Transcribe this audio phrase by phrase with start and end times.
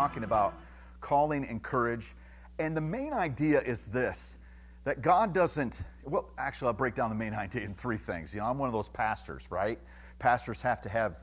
[0.00, 0.54] talking about
[1.02, 2.14] calling and courage.
[2.58, 4.38] And the main idea is this
[4.84, 8.32] that God doesn't, well, actually, I'll break down the main idea in three things.
[8.32, 9.78] You know, I'm one of those pastors, right?
[10.18, 11.22] Pastors have to have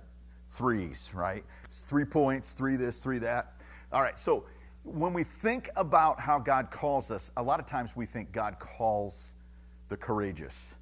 [0.49, 1.43] threes, right?
[1.65, 3.55] It's three points, three this, three that.
[3.91, 4.45] All right, so
[4.83, 8.59] when we think about how God calls us, a lot of times we think God
[8.59, 9.33] calls
[9.89, 10.77] the courageous.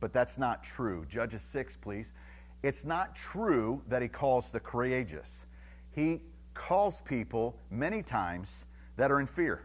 [0.00, 1.04] But that's not true.
[1.10, 2.14] Judges 6, please.
[2.62, 5.44] It's not true that he calls the courageous.
[5.90, 6.22] He
[6.58, 9.62] calls people many times that are in fear,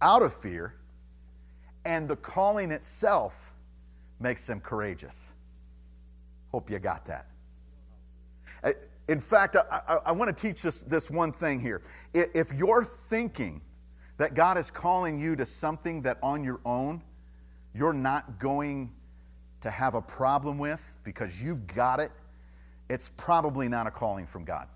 [0.00, 0.74] out of fear,
[1.84, 3.54] and the calling itself
[4.18, 5.34] makes them courageous.
[6.50, 7.26] Hope you got that.
[9.08, 11.82] In fact, I, I, I want to teach this, this one thing here.
[12.14, 13.60] If you're thinking
[14.18, 17.02] that God is calling you to something that on your own
[17.74, 18.92] you're not going
[19.60, 22.10] to have a problem with because you've got it,
[22.88, 24.66] it's probably not a calling from God.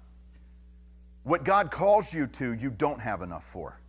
[1.25, 3.80] What God calls you to, you don't have enough for.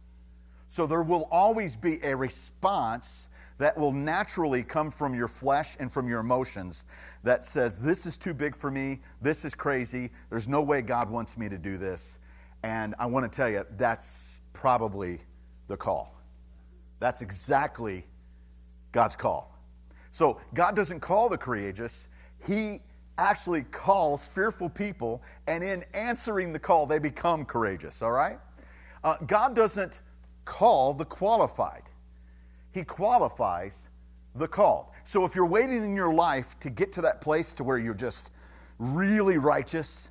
[0.68, 5.92] So there will always be a response that will naturally come from your flesh and
[5.92, 6.86] from your emotions
[7.24, 9.00] that says, This is too big for me.
[9.22, 10.12] This is crazy.
[10.30, 12.20] There's no way God wants me to do this.
[12.64, 15.22] And I want to tell you, that's probably
[15.68, 16.20] the call.
[17.00, 18.06] That's exactly
[18.92, 19.58] God's call.
[20.12, 22.08] So God doesn't call the courageous,
[22.48, 22.82] He
[23.18, 28.40] actually calls fearful people, and in answering the call, they become courageous, all right?
[29.04, 30.02] Uh, God doesn't
[30.44, 31.84] call the qualified,
[32.72, 33.90] He qualifies
[34.36, 34.88] the called.
[35.04, 37.94] So if you're waiting in your life to get to that place to where you're
[37.94, 38.32] just
[38.80, 40.10] really righteous,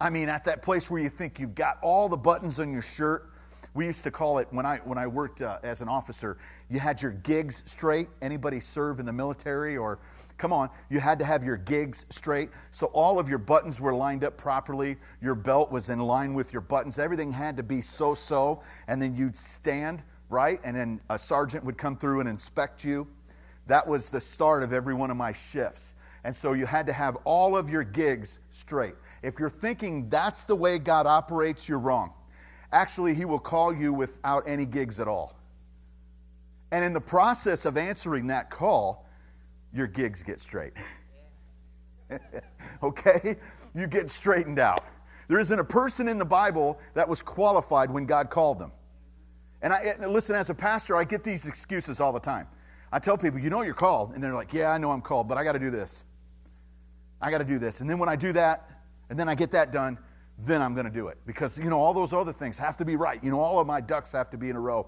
[0.00, 2.82] I mean, at that place where you think you've got all the buttons on your
[2.82, 3.30] shirt,
[3.72, 6.38] we used to call it when I when I worked uh, as an officer.
[6.70, 8.08] You had your gigs straight.
[8.22, 9.98] Anybody serve in the military or
[10.36, 12.50] come on, you had to have your gigs straight.
[12.70, 14.96] So all of your buttons were lined up properly.
[15.20, 16.98] Your belt was in line with your buttons.
[16.98, 18.62] Everything had to be so so.
[18.88, 23.06] And then you'd stand right, and then a sergeant would come through and inspect you.
[23.66, 25.96] That was the start of every one of my shifts.
[26.24, 28.94] And so you had to have all of your gigs straight.
[29.22, 32.12] If you're thinking that's the way God operates, you're wrong.
[32.72, 35.38] Actually, he will call you without any gigs at all.
[36.72, 39.03] And in the process of answering that call,
[39.74, 40.72] your gigs get straight.
[42.82, 43.36] okay?
[43.74, 44.84] You get straightened out.
[45.28, 48.72] There isn't a person in the Bible that was qualified when God called them.
[49.62, 52.46] And I listen, as a pastor, I get these excuses all the time.
[52.92, 54.12] I tell people, you know you're called.
[54.12, 56.04] And they're like, yeah, I know I'm called, but I got to do this.
[57.20, 57.80] I got to do this.
[57.80, 58.70] And then when I do that,
[59.08, 59.98] and then I get that done,
[60.38, 61.18] then I'm going to do it.
[61.26, 63.22] Because, you know, all those other things have to be right.
[63.24, 64.86] You know, all of my ducks have to be in a row.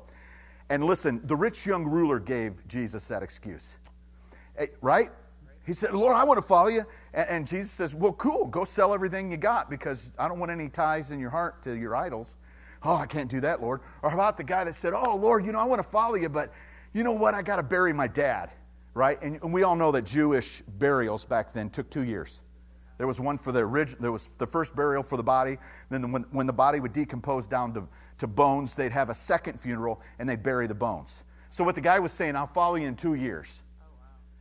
[0.68, 3.78] And listen, the rich young ruler gave Jesus that excuse.
[4.58, 5.10] Hey, right?
[5.66, 6.84] He said, Lord, I want to follow you.
[7.12, 10.68] And, Jesus says, Well, cool, go sell everything you got because I don't want any
[10.68, 12.36] ties in your heart to your idols.
[12.84, 13.80] Oh, I can't do that, Lord.
[14.02, 16.28] Or about the guy that said, Oh, Lord, you know, I want to follow you,
[16.28, 16.52] but
[16.92, 17.34] you know what?
[17.34, 18.50] I got to bury my dad,
[18.94, 19.20] right?
[19.22, 22.42] And, and we all know that Jewish burials back then took two years.
[22.98, 25.58] There was one for the original, there was the first burial for the body.
[25.90, 27.86] Then when, when the body would decompose down to,
[28.18, 31.24] to bones, they'd have a second funeral and they'd bury the bones.
[31.50, 33.62] So what the guy was saying, I'll follow you in two years.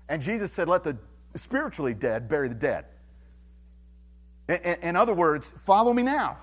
[0.09, 0.97] And Jesus said, let the
[1.35, 2.85] spiritually dead bury the dead.
[4.47, 6.38] In other words, follow me now.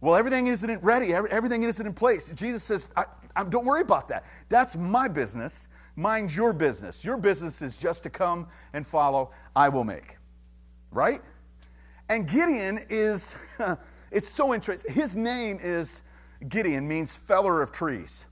[0.00, 1.12] Well, everything isn't ready.
[1.12, 2.30] Everything isn't in place.
[2.30, 3.04] Jesus says, I,
[3.36, 4.24] I, don't worry about that.
[4.48, 5.68] That's my business.
[5.94, 7.04] Mind your business.
[7.04, 9.30] Your business is just to come and follow.
[9.54, 10.16] I will make.
[10.90, 11.20] Right?
[12.08, 13.36] And Gideon is,
[14.10, 14.92] it's so interesting.
[14.92, 16.02] His name is
[16.48, 18.26] Gideon, means feller of trees.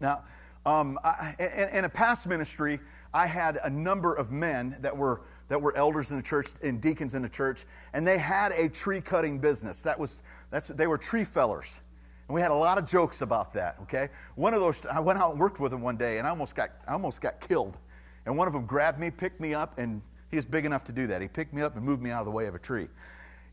[0.00, 0.22] Now,
[0.66, 2.78] um, I, in, in a past ministry,
[3.18, 6.80] I had a number of men that were that were elders in the church and
[6.80, 9.82] deacons in the church, and they had a tree cutting business.
[9.82, 10.22] That was
[10.52, 11.80] that's they were tree fellers,
[12.28, 13.76] and we had a lot of jokes about that.
[13.82, 16.30] Okay, one of those I went out and worked with them one day, and I
[16.30, 17.78] almost got I almost got killed,
[18.24, 20.00] and one of them grabbed me, picked me up, and
[20.30, 21.20] he is big enough to do that.
[21.20, 22.86] He picked me up and moved me out of the way of a tree.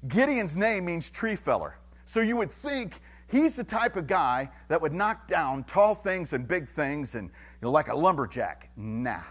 [0.08, 1.80] Gideon's name means tree feller.
[2.06, 3.02] So you would think
[3.32, 7.30] he's the type of guy that would knock down tall things and big things and
[7.30, 7.34] you
[7.64, 8.70] know, like a lumberjack.
[8.78, 9.22] Nah.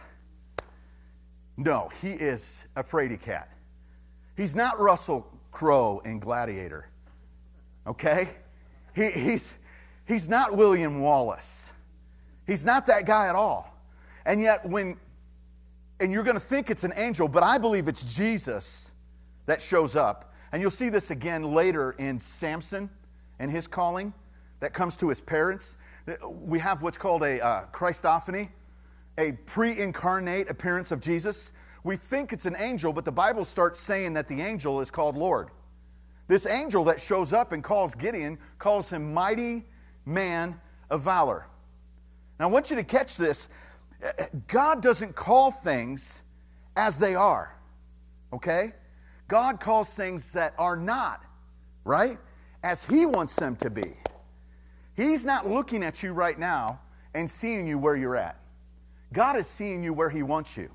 [1.56, 3.48] No, he is a fraidy cat.
[4.36, 6.88] He's not Russell Crowe in Gladiator.
[7.86, 8.30] Okay?
[8.94, 9.58] He, he's,
[10.06, 11.72] he's not William Wallace.
[12.46, 13.72] He's not that guy at all.
[14.26, 14.96] And yet, when
[16.00, 18.92] and you're going to think it's an angel, but I believe it's Jesus
[19.46, 20.32] that shows up.
[20.52, 22.90] And you'll see this again later in Samson
[23.38, 24.12] and his calling
[24.60, 25.76] that comes to his parents.
[26.22, 28.48] We have what's called a uh, Christophany,
[29.18, 31.52] a pre incarnate appearance of Jesus.
[31.82, 35.16] We think it's an angel, but the Bible starts saying that the angel is called
[35.16, 35.50] Lord.
[36.26, 39.66] This angel that shows up and calls Gideon calls him mighty
[40.06, 40.58] man
[40.90, 41.46] of valor.
[42.38, 43.48] Now, I want you to catch this.
[44.46, 46.22] God doesn't call things
[46.76, 47.56] as they are,
[48.32, 48.72] okay?
[49.28, 51.22] God calls things that are not,
[51.84, 52.18] right?
[52.62, 53.94] As He wants them to be.
[54.94, 56.80] He's not looking at you right now
[57.14, 58.38] and seeing you where you're at.
[59.14, 60.70] God is seeing you where He wants you.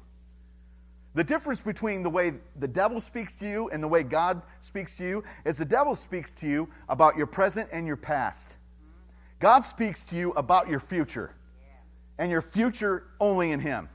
[1.14, 4.98] The difference between the way the devil speaks to you and the way God speaks
[4.98, 8.58] to you is the devil speaks to you about your present and your past.
[9.40, 11.36] God speaks to you about your future
[12.18, 13.90] and your future only in Him.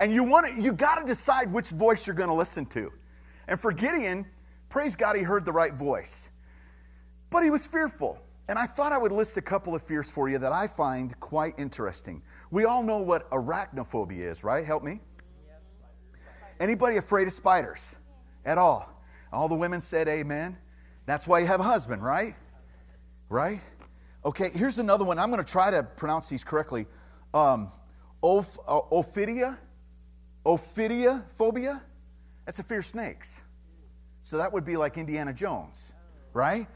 [0.00, 2.92] And you want to, you got to decide which voice you're going to listen to.
[3.48, 4.26] And for Gideon,
[4.68, 6.30] praise God, he heard the right voice.
[7.30, 8.18] But he was fearful.
[8.48, 11.18] And I thought I would list a couple of fears for you that I find
[11.20, 12.22] quite interesting.
[12.50, 14.64] We all know what arachnophobia is, right?
[14.64, 15.00] Help me.
[16.60, 17.96] Anybody afraid of spiders
[18.44, 18.88] at all?
[19.32, 20.56] All the women said amen.
[21.06, 22.34] That's why you have a husband, right?
[23.28, 23.60] Right?
[24.24, 25.18] Okay, here's another one.
[25.18, 26.86] I'm going to try to pronounce these correctly.
[27.34, 27.70] Um,
[28.22, 28.42] uh,
[28.90, 29.58] ophidia?
[30.44, 31.82] Ophidia phobia?
[32.44, 33.42] That's a fear of snakes.
[34.22, 35.94] So that would be like Indiana Jones,
[36.32, 36.66] right?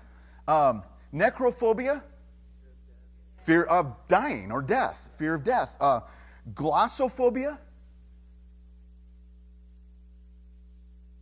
[0.47, 0.83] Um,
[1.13, 2.03] necrophobia?
[3.45, 5.77] Fear of dying or death, fear of death.
[5.81, 6.01] Uh,
[6.55, 7.59] glossophobia?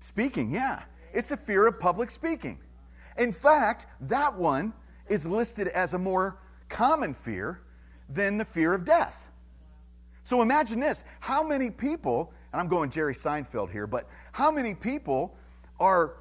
[0.01, 0.83] Speaking, yeah.
[1.13, 2.59] It's a fear of public speaking.
[3.19, 4.73] In fact, that one
[5.09, 6.39] is listed as a more
[6.69, 7.63] common fear
[8.09, 9.29] than the fear of death.
[10.23, 14.75] So imagine this how many people, and I'm going Jerry Seinfeld here, but how many
[14.75, 15.37] people
[15.79, 16.17] are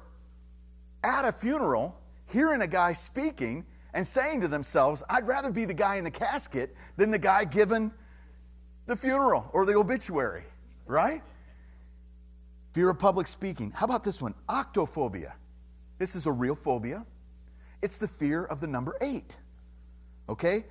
[1.04, 1.96] at a funeral
[2.26, 3.64] hearing a guy speaking
[3.94, 7.44] and saying to themselves, I'd rather be the guy in the casket than the guy
[7.44, 7.92] given
[8.86, 10.44] the funeral or the obituary,
[10.86, 11.22] right?
[12.72, 13.70] Fear of public speaking.
[13.72, 14.34] How about this one?
[14.48, 15.32] Octophobia.
[15.98, 17.04] This is a real phobia.
[17.82, 19.38] It's the fear of the number eight.
[20.28, 20.64] Okay?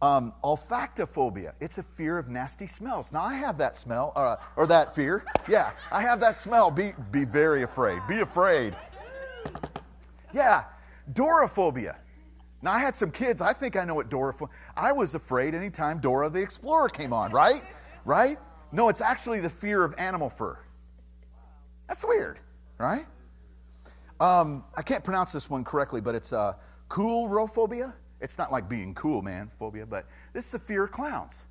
[0.00, 1.52] Um, olfactophobia.
[1.60, 3.12] It's a fear of nasty smells.
[3.12, 5.24] Now, I have that smell, uh, or that fear.
[5.48, 6.70] Yeah, I have that smell.
[6.70, 8.00] Be, be very afraid.
[8.08, 8.74] Be afraid.
[10.32, 10.64] Yeah,
[11.12, 11.96] Doraphobia.
[12.64, 13.42] Now, I had some kids.
[13.42, 14.34] I think I know what Dora,
[14.74, 17.62] I was afraid anytime Dora the Explorer came on, right?
[18.06, 18.38] Right?
[18.72, 20.58] No, it's actually the fear of animal fur.
[21.88, 22.38] That's weird,
[22.78, 23.04] right?
[24.18, 26.54] Um, I can't pronounce this one correctly, but it's uh,
[26.88, 27.92] coulrophobia.
[28.22, 31.44] It's not like being cool, man, phobia, but this is the fear of clowns.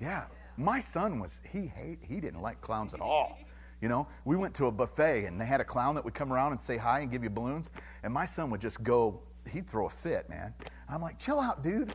[0.00, 0.24] Yeah,
[0.58, 3.38] my son was he hate he didn't like clowns at all.
[3.80, 6.30] You know, we went to a buffet and they had a clown that would come
[6.30, 7.70] around and say hi and give you balloons,
[8.02, 9.22] and my son would just go.
[9.50, 10.54] He'd throw a fit, man.
[10.88, 11.94] I'm like, chill out, dude.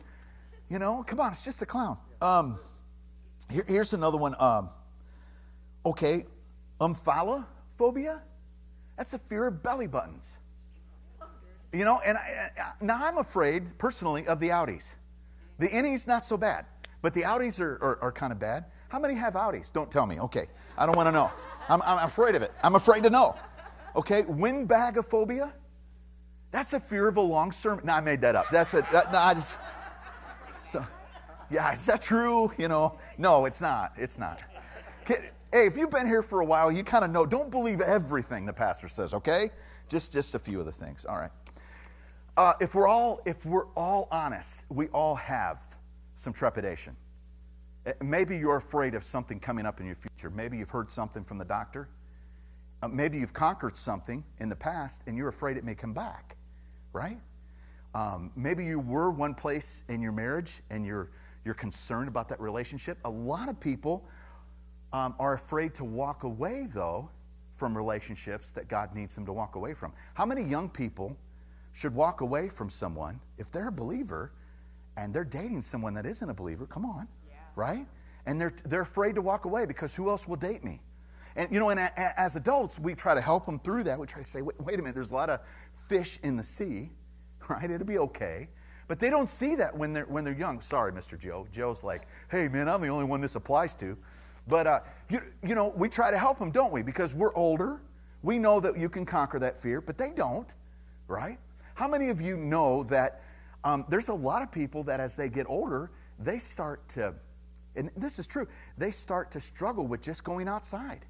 [0.68, 1.98] You know, come on, it's just a clown.
[2.22, 2.58] Um,
[3.50, 4.34] here, here's another one.
[4.38, 4.70] Um,
[5.84, 6.26] okay,
[6.80, 8.20] Omphalophobia?
[8.96, 10.38] That's a fear of belly buttons.
[11.72, 12.50] You know, and I,
[12.80, 14.96] now I'm afraid personally of the outies.
[15.58, 16.66] The innies, not so bad,
[17.02, 18.64] but the outies are, are, are kind of bad.
[18.88, 19.72] How many have outies?
[19.72, 20.18] Don't tell me.
[20.20, 21.30] Okay, I don't want to know.
[21.68, 22.52] I'm, I'm afraid of it.
[22.62, 23.36] I'm afraid to know.
[23.94, 25.52] Okay, windbagophobia?
[26.52, 27.86] That's a fear of a long sermon.
[27.86, 28.46] No, I made that up.
[28.50, 28.84] That's it.
[28.92, 29.58] That, no, I just,
[30.64, 30.84] so,
[31.50, 32.52] yeah, is that true?
[32.58, 33.92] You know, no, it's not.
[33.96, 34.40] It's not.
[35.06, 37.26] Hey, if you've been here for a while, you kind of know.
[37.26, 39.50] Don't believe everything the pastor says, okay?
[39.88, 41.04] Just just a few of the things.
[41.04, 41.30] All right.
[42.36, 45.76] Uh, if we're all if we're all honest, we all have
[46.14, 46.96] some trepidation.
[47.86, 50.30] Eh, maybe you're afraid of something coming up in your future.
[50.30, 51.88] Maybe you've heard something from the doctor.
[52.82, 56.36] Uh, maybe you've conquered something in the past and you're afraid it may come back,
[56.92, 57.18] right?
[57.94, 61.10] Um, maybe you were one place in your marriage and you're
[61.44, 62.98] you're concerned about that relationship.
[63.04, 64.04] A lot of people
[64.92, 67.08] um, are afraid to walk away, though,
[67.56, 69.92] from relationships that God needs them to walk away from.
[70.14, 71.16] How many young people
[71.72, 74.32] should walk away from someone if they're a believer
[74.96, 76.66] and they're dating someone that isn't a believer?
[76.66, 77.36] Come on, yeah.
[77.56, 77.86] right?
[78.26, 80.80] And they're, they're afraid to walk away because who else will date me?
[81.40, 83.98] And, you know, and as adults, we try to help them through that.
[83.98, 85.40] We try to say, wait, wait a minute, there's a lot of
[85.74, 86.90] fish in the sea,
[87.48, 87.70] right?
[87.70, 88.48] It'll be okay.
[88.88, 90.60] But they don't see that when they're, when they're young.
[90.60, 91.18] Sorry, Mr.
[91.18, 91.48] Joe.
[91.50, 93.96] Joe's like, hey, man, I'm the only one this applies to.
[94.48, 96.82] But, uh, you, you know, we try to help them, don't we?
[96.82, 97.80] Because we're older.
[98.22, 100.54] We know that you can conquer that fear, but they don't,
[101.08, 101.38] right?
[101.72, 103.22] How many of you know that
[103.64, 107.14] um, there's a lot of people that as they get older, they start to,
[107.76, 111.06] and this is true, they start to struggle with just going outside.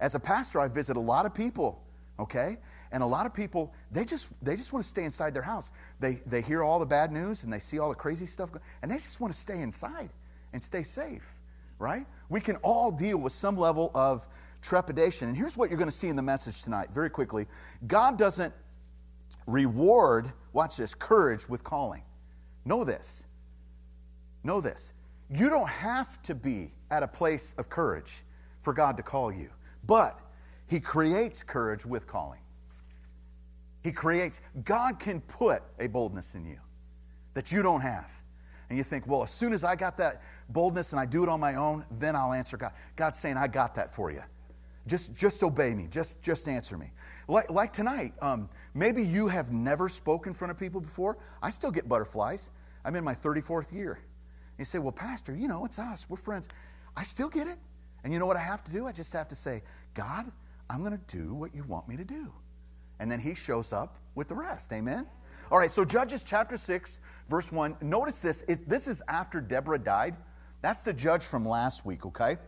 [0.00, 1.82] As a pastor, I visit a lot of people,
[2.18, 2.58] okay?
[2.92, 5.72] And a lot of people, they just they just want to stay inside their house.
[6.00, 8.50] They they hear all the bad news and they see all the crazy stuff,
[8.82, 10.10] and they just want to stay inside
[10.52, 11.40] and stay safe
[11.78, 12.06] right?
[12.28, 14.26] We can all deal with some level of
[14.62, 15.28] trepidation.
[15.28, 17.46] And here's what you're going to see in the message tonight, very quickly
[17.86, 18.52] God doesn't
[19.46, 22.02] reward, watch this, courage with calling.
[22.64, 23.26] Know this.
[24.42, 24.92] Know this.
[25.30, 28.24] You don't have to be at a place of courage
[28.60, 29.50] for God to call you,
[29.86, 30.20] but
[30.66, 32.40] He creates courage with calling.
[33.82, 36.58] He creates, God can put a boldness in you
[37.34, 38.10] that you don't have.
[38.70, 41.28] And you think, well, as soon as I got that boldness and I do it
[41.28, 42.72] on my own, then I'll answer God.
[42.96, 44.22] God's saying, I got that for you.
[44.86, 45.86] Just, just obey me.
[45.90, 46.92] Just, just answer me.
[47.28, 51.18] Like, like tonight, um, maybe you have never spoken in front of people before.
[51.42, 52.50] I still get butterflies.
[52.84, 53.98] I'm in my 34th year.
[54.58, 56.06] You say, well, Pastor, you know, it's us.
[56.08, 56.48] We're friends.
[56.96, 57.58] I still get it.
[58.04, 58.86] And you know what I have to do?
[58.86, 59.62] I just have to say,
[59.94, 60.30] God,
[60.70, 62.32] I'm going to do what you want me to do.
[63.00, 64.72] And then he shows up with the rest.
[64.72, 65.06] Amen?
[65.50, 67.76] All right, so Judges chapter 6, verse 1.
[67.82, 68.44] Notice this.
[68.66, 70.16] this is after Deborah died.
[70.62, 72.38] That's the judge from last week, okay?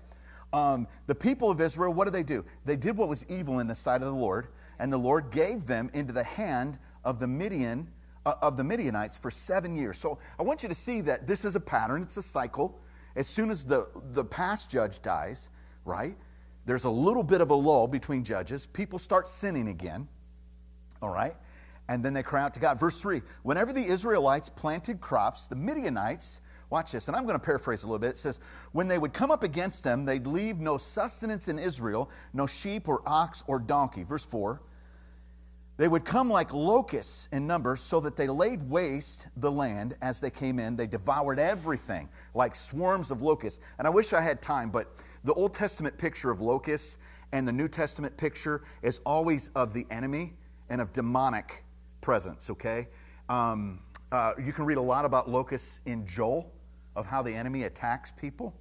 [0.52, 2.44] Um, the people of Israel, what did they do?
[2.64, 4.48] They did what was evil in the sight of the Lord,
[4.78, 7.88] and the Lord gave them into the hand of the Midian
[8.24, 9.98] uh, of the Midianites for seven years.
[9.98, 12.80] So I want you to see that this is a pattern, it's a cycle.
[13.16, 15.48] As soon as the, the past judge dies,
[15.84, 16.16] right,
[16.66, 18.66] there's a little bit of a lull between judges.
[18.66, 20.06] People start sinning again,
[21.00, 21.34] all right?
[21.88, 22.78] And then they cry out to God.
[22.78, 27.44] Verse 3 Whenever the Israelites planted crops, the Midianites, watch this, and I'm going to
[27.44, 28.10] paraphrase a little bit.
[28.10, 28.40] It says,
[28.72, 32.88] When they would come up against them, they'd leave no sustenance in Israel, no sheep
[32.88, 34.02] or ox or donkey.
[34.02, 34.60] Verse 4
[35.76, 40.20] they would come like locusts in number, so that they laid waste the land as
[40.20, 40.76] they came in.
[40.76, 43.60] They devoured everything like swarms of locusts.
[43.78, 46.98] And I wish I had time, but the Old Testament picture of locusts
[47.32, 50.32] and the New Testament picture is always of the enemy
[50.70, 51.64] and of demonic
[52.00, 52.88] presence, okay?
[53.28, 53.80] Um,
[54.12, 56.52] uh, you can read a lot about locusts in Joel,
[56.94, 58.54] of how the enemy attacks people,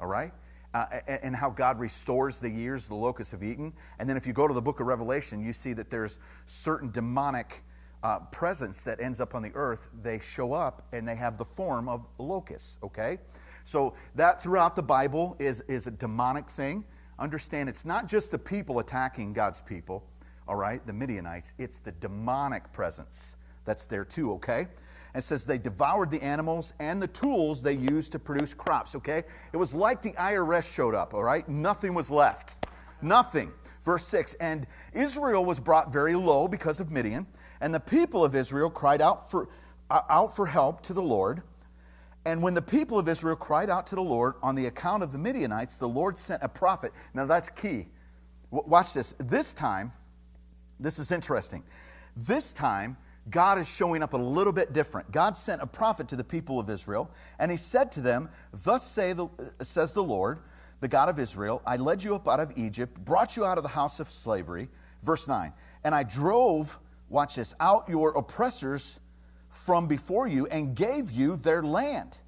[0.00, 0.32] all right?
[0.76, 3.72] Uh, and how God restores the years the locusts have eaten.
[3.98, 6.90] And then if you go to the book of Revelation, you see that there's certain
[6.90, 7.62] demonic
[8.02, 9.88] uh, presence that ends up on the earth.
[10.02, 13.18] They show up and they have the form of locusts, okay?
[13.64, 16.84] So that throughout the Bible is, is a demonic thing.
[17.18, 20.04] Understand it's not just the people attacking God's people,
[20.46, 24.68] all right, the Midianites, it's the demonic presence that's there too, okay?
[25.16, 29.24] And says they devoured the animals and the tools they used to produce crops, okay?
[29.54, 31.48] It was like the IRS showed up, all right?
[31.48, 32.66] Nothing was left.
[33.00, 33.50] Nothing.
[33.82, 37.26] Verse 6 And Israel was brought very low because of Midian,
[37.62, 39.48] and the people of Israel cried out for,
[39.88, 41.40] uh, out for help to the Lord.
[42.26, 45.12] And when the people of Israel cried out to the Lord on the account of
[45.12, 46.92] the Midianites, the Lord sent a prophet.
[47.14, 47.86] Now that's key.
[48.50, 49.14] W- watch this.
[49.16, 49.92] This time,
[50.78, 51.62] this is interesting.
[52.14, 52.98] This time,
[53.30, 55.10] God is showing up a little bit different.
[55.10, 58.86] God sent a prophet to the people of Israel, and he said to them, Thus
[58.86, 59.28] say the,
[59.62, 60.38] says the Lord,
[60.80, 63.64] the God of Israel, I led you up out of Egypt, brought you out of
[63.64, 64.68] the house of slavery.
[65.02, 65.52] Verse 9,
[65.84, 66.78] and I drove,
[67.08, 69.00] watch this, out your oppressors
[69.48, 72.18] from before you and gave you their land.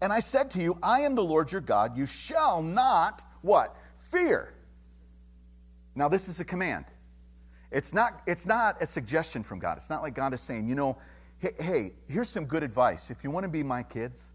[0.00, 1.96] And I said to you, I am the Lord your God.
[1.96, 3.76] You shall not, what?
[3.96, 4.52] Fear.
[5.94, 6.84] Now, this is a command.
[7.70, 9.76] It's not, it's not a suggestion from God.
[9.76, 10.96] It's not like God is saying, you know,
[11.38, 13.10] hey, hey, here's some good advice.
[13.10, 14.32] If you want to be my kids,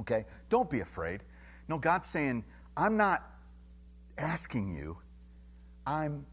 [0.00, 1.22] okay, don't be afraid.
[1.68, 2.44] No, God's saying,
[2.76, 3.30] I'm not
[4.18, 4.98] asking you.
[5.86, 6.26] I'm,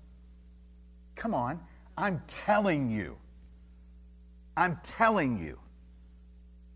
[1.15, 1.59] come on,
[1.97, 3.17] I'm telling you.
[4.57, 5.59] I'm telling you.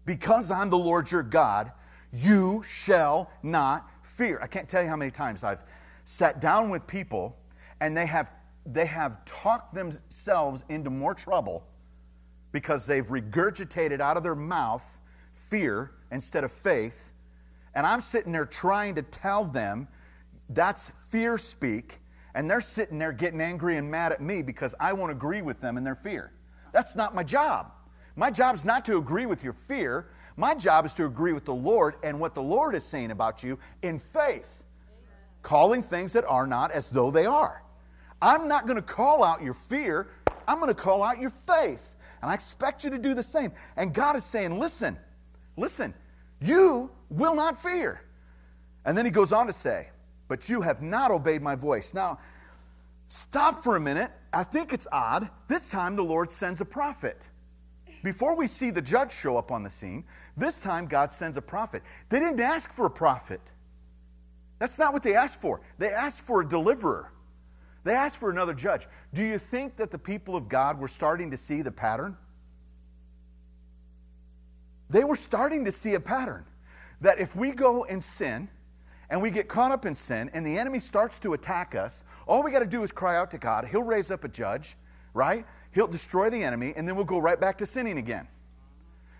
[0.05, 1.71] Because I'm the Lord your God,
[2.11, 4.39] you shall not fear.
[4.41, 5.63] I can't tell you how many times I've
[6.03, 7.37] sat down with people
[7.79, 8.31] and they have
[8.65, 11.65] they have talked themselves into more trouble
[12.51, 14.99] because they've regurgitated out of their mouth
[15.33, 17.13] fear instead of faith.
[17.75, 19.87] And I'm sitting there trying to tell them
[20.49, 21.99] that's fear speak,
[22.35, 25.59] and they're sitting there getting angry and mad at me because I won't agree with
[25.59, 26.31] them in their fear.
[26.71, 27.71] That's not my job.
[28.15, 30.09] My job is not to agree with your fear.
[30.37, 33.43] My job is to agree with the Lord and what the Lord is saying about
[33.43, 34.65] you in faith,
[35.41, 37.62] calling things that are not as though they are.
[38.23, 40.07] I'm not going to call out your fear,
[40.47, 41.97] I'm going to call out your faith.
[42.21, 43.51] And I expect you to do the same.
[43.75, 44.97] And God is saying, listen,
[45.57, 45.93] listen,
[46.39, 48.01] you will not fear.
[48.85, 49.89] And then he goes on to say,
[50.29, 51.93] but you have not obeyed my voice.
[51.93, 52.17] Now,
[53.09, 54.09] stop for a minute.
[54.31, 55.29] I think it's odd.
[55.49, 57.27] This time the Lord sends a prophet.
[58.03, 60.05] Before we see the judge show up on the scene,
[60.37, 61.83] this time God sends a prophet.
[62.07, 63.41] They didn't ask for a prophet.
[64.59, 65.59] That's not what they asked for.
[65.77, 67.12] They asked for a deliverer.
[67.83, 68.87] They asked for another judge.
[69.13, 72.17] Do you think that the people of God were starting to see the pattern?
[74.89, 76.45] They were starting to see a pattern
[77.01, 78.47] that if we go and sin
[79.09, 82.43] and we get caught up in sin and the enemy starts to attack us, all
[82.43, 83.65] we got to do is cry out to God.
[83.65, 84.77] He'll raise up a judge,
[85.13, 85.45] right?
[85.71, 88.27] He'll destroy the enemy, and then we'll go right back to sinning again.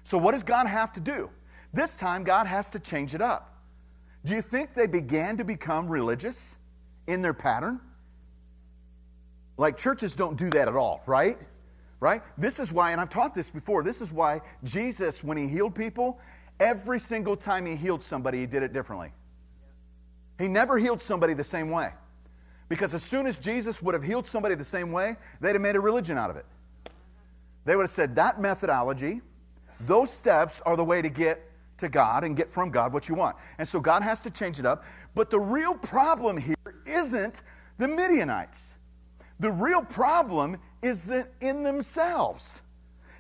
[0.04, 1.30] So, what does God have to do?
[1.74, 3.58] This time, God has to change it up.
[4.24, 6.58] Do you think they began to become religious
[7.08, 7.82] in their pattern?
[9.58, 11.38] Like churches don't do that at all, right?
[12.00, 12.22] Right?
[12.38, 15.76] This is why, and I've taught this before, this is why Jesus, when he healed
[15.76, 16.20] people,
[16.60, 19.12] every single time he healed somebody, he did it differently.
[20.40, 21.92] He never healed somebody the same way.
[22.68, 25.76] Because as soon as Jesus would have healed somebody the same way, they'd have made
[25.76, 26.46] a religion out of it.
[27.66, 29.22] They would have said that methodology,
[29.82, 31.42] those steps are the way to get
[31.78, 33.36] to God and get from God what you want.
[33.58, 34.84] And so God has to change it up.
[35.16, 36.56] But the real problem here
[36.86, 37.44] isn't
[37.78, 38.76] the Midianites.
[39.40, 42.62] The real problem isn't in themselves,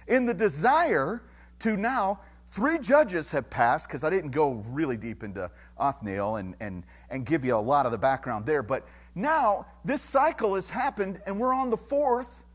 [0.07, 1.23] in the desire
[1.59, 2.19] to now.
[2.47, 7.25] Three judges have passed, because I didn't go really deep into Othniel and, and, and
[7.25, 11.39] give you a lot of the background there, but now this cycle has happened and
[11.39, 12.45] we're on the fourth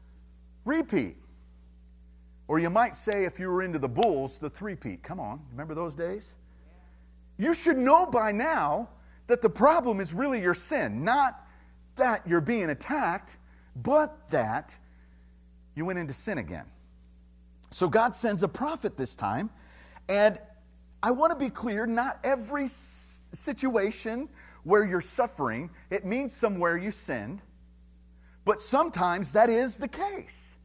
[0.65, 1.17] repeat.
[2.47, 5.03] Or you might say, if you were into the bulls, the three-peat.
[5.03, 6.37] Come on, remember those days?
[7.37, 8.89] You should know by now
[9.27, 11.47] that the problem is really your sin, not
[11.97, 13.37] that you're being attacked,
[13.83, 14.77] but that
[15.75, 16.67] you went into sin again.
[17.71, 19.51] So God sends a prophet this time,
[20.09, 20.41] and
[21.03, 24.29] I want to be clear not every situation
[24.65, 27.41] where you're suffering, it means somewhere you sinned,
[28.45, 30.57] but sometimes that is the case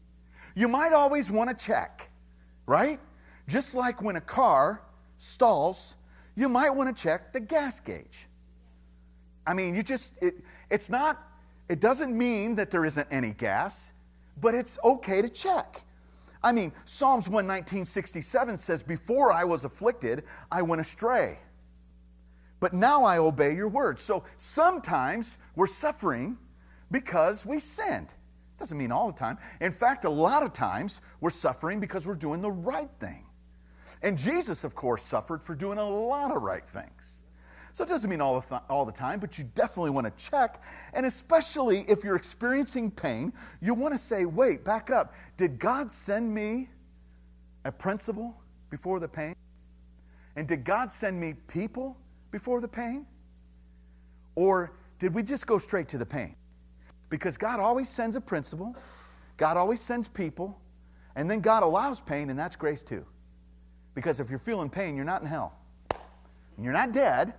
[0.56, 2.10] you might always want to check,
[2.66, 3.00] right?
[3.48, 4.82] Just like when a car
[5.18, 5.96] stalls,
[6.36, 8.28] you might want to check the gas gauge.
[9.46, 10.36] I mean, you just, it,
[10.70, 11.22] it's not,
[11.70, 13.94] it doesn't mean that there isn't any gas,
[14.42, 15.82] but it's okay to check.
[16.44, 21.40] I mean, Psalms 119.67 says, Before I was afflicted, I went astray.
[22.60, 24.00] But now I obey your word.
[24.00, 26.38] So sometimes we're suffering
[26.92, 28.14] because we sinned.
[28.60, 29.38] Doesn't mean all the time.
[29.62, 33.26] In fact, a lot of times we're suffering because we're doing the right thing.
[34.02, 37.23] And Jesus, of course, suffered for doing a lot of right things.
[37.74, 40.24] So it doesn't mean all the, th- all the time, but you definitely want to
[40.24, 40.62] check.
[40.94, 45.16] And especially if you're experiencing pain, you want to say, wait, back up.
[45.38, 46.70] Did God send me
[47.66, 48.38] a principle
[48.70, 49.36] before the pain?
[50.36, 51.98] And did God send me people
[52.30, 53.08] before the pain?
[54.36, 56.36] Or did we just go straight to the pain?
[57.10, 58.76] Because God always sends a principle,
[59.38, 60.60] God always sends people,
[61.16, 63.04] and then God allows pain, and that's grace too.
[63.96, 65.58] Because if you're feeling pain, you're not in hell.
[66.60, 67.34] You're not dead,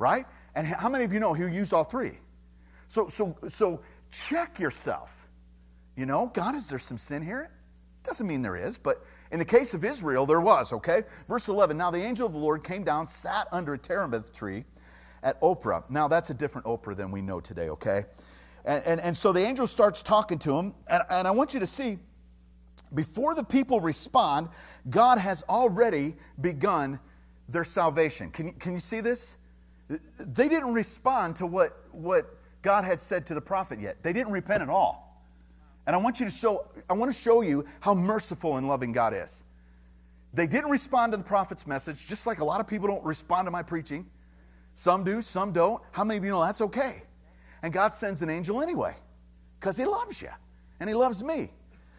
[0.00, 0.26] right?
[0.56, 2.18] And how many of you know He used all three?
[2.88, 5.28] So, so, so check yourself.
[5.96, 7.52] You know, God, is there some sin here?
[8.02, 11.04] Doesn't mean there is, but in the case of Israel, there was, okay?
[11.28, 14.64] Verse 11 Now the angel of the Lord came down, sat under a terebinth tree
[15.22, 15.88] at Ophrah.
[15.90, 18.06] Now that's a different Ophrah than we know today, okay?
[18.64, 20.74] And, and, and so the angel starts talking to him.
[20.88, 21.98] And, and I want you to see,
[22.94, 24.48] before the people respond,
[24.88, 26.98] God has already begun
[27.48, 28.30] their salvation.
[28.30, 29.36] Can can you see this?
[30.18, 34.02] They didn't respond to what, what God had said to the prophet yet.
[34.02, 35.10] They didn't repent at all.
[35.86, 38.92] And I want you to show, I want to show you how merciful and loving
[38.92, 39.44] God is.
[40.32, 43.46] They didn't respond to the prophet's message, just like a lot of people don't respond
[43.46, 44.06] to my preaching.
[44.76, 45.82] Some do, some don't.
[45.90, 47.02] How many of you know that's okay?
[47.62, 48.94] And God sends an angel anyway
[49.58, 50.30] because He loves you
[50.78, 51.50] and He loves me.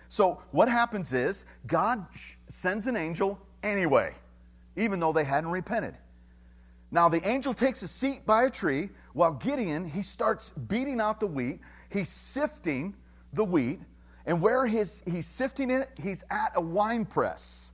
[0.07, 2.05] So what happens is God
[2.47, 4.15] sends an angel anyway,
[4.75, 5.95] even though they hadn't repented.
[6.91, 11.19] Now the angel takes a seat by a tree while Gideon, he starts beating out
[11.19, 11.59] the wheat.
[11.89, 12.95] He's sifting
[13.33, 13.79] the wheat.
[14.25, 17.73] And where his, he's sifting it, he's at a wine press.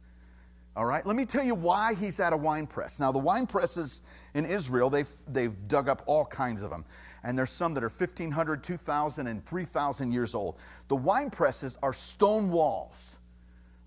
[0.76, 3.00] All right, let me tell you why he's at a wine press.
[3.00, 4.04] Now, the wine presses
[4.36, 6.86] in Israel, they've, they've dug up all kinds of them
[7.28, 10.56] and there's some that are 1,500, 2,000, and 3,000 years old.
[10.88, 13.20] The wine presses are stone walls.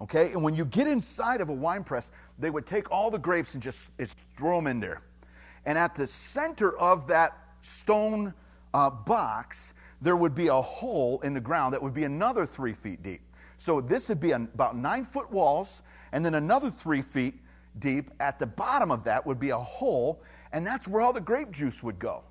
[0.03, 0.33] Okay?
[0.33, 3.55] And when you get inside of a wine press, they would take all the grapes
[3.55, 3.89] and just
[4.37, 5.01] throw them in there.
[5.67, 8.35] And at the center of that stone
[8.73, 12.73] uh, box, there would be a hole in the ground that would be another three
[12.73, 13.21] feet deep.
[13.59, 17.35] So this would be about nine foot walls, and then another three feet
[17.79, 18.11] deep.
[18.21, 21.51] At the bottom of that would be a hole, and that's where all the grape
[21.51, 22.25] juice would go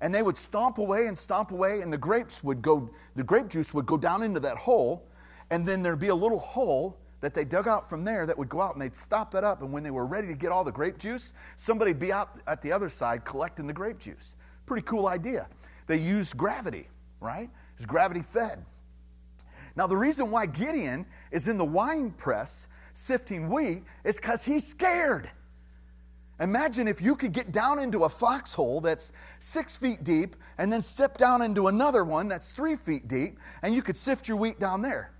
[0.00, 3.48] and they would stomp away and stomp away, and the grapes would go, the grape
[3.48, 5.06] juice would go down into that hole,
[5.50, 8.48] and then there'd be a little hole that they dug out from there that would
[8.48, 9.62] go out, and they'd stop that up.
[9.62, 12.62] And when they were ready to get all the grape juice, somebody'd be out at
[12.62, 14.36] the other side collecting the grape juice.
[14.66, 15.48] Pretty cool idea.
[15.86, 16.88] They used gravity,
[17.20, 17.50] right?
[17.76, 18.64] It's gravity fed.
[19.76, 24.66] Now, the reason why Gideon is in the wine press sifting wheat is because he's
[24.66, 25.30] scared.
[26.40, 30.80] Imagine if you could get down into a foxhole that's six feet deep and then
[30.80, 34.58] step down into another one that's three feet deep and you could sift your wheat
[34.58, 35.12] down there.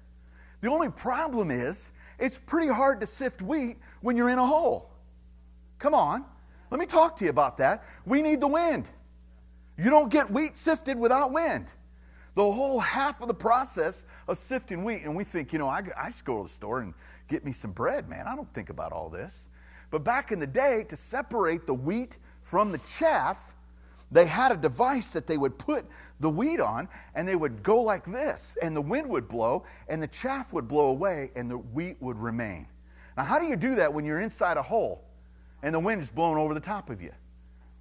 [0.60, 4.90] The only problem is it's pretty hard to sift wheat when you're in a hole.
[5.78, 6.24] Come on,
[6.70, 7.84] let me talk to you about that.
[8.04, 8.90] We need the wind.
[9.78, 11.66] You don't get wheat sifted without wind.
[12.34, 15.82] The whole half of the process of sifting wheat, and we think, you know, I,
[15.96, 16.94] I just go to the store and
[17.28, 18.26] get me some bread, man.
[18.26, 19.48] I don't think about all this.
[19.90, 23.56] But back in the day, to separate the wheat from the chaff,
[24.12, 25.86] they had a device that they would put
[26.20, 30.02] the wheat on, and they would go like this, and the wind would blow, and
[30.02, 32.66] the chaff would blow away, and the wheat would remain.
[33.16, 35.04] Now, how do you do that when you're inside a hole
[35.62, 37.12] and the wind is blowing over the top of you?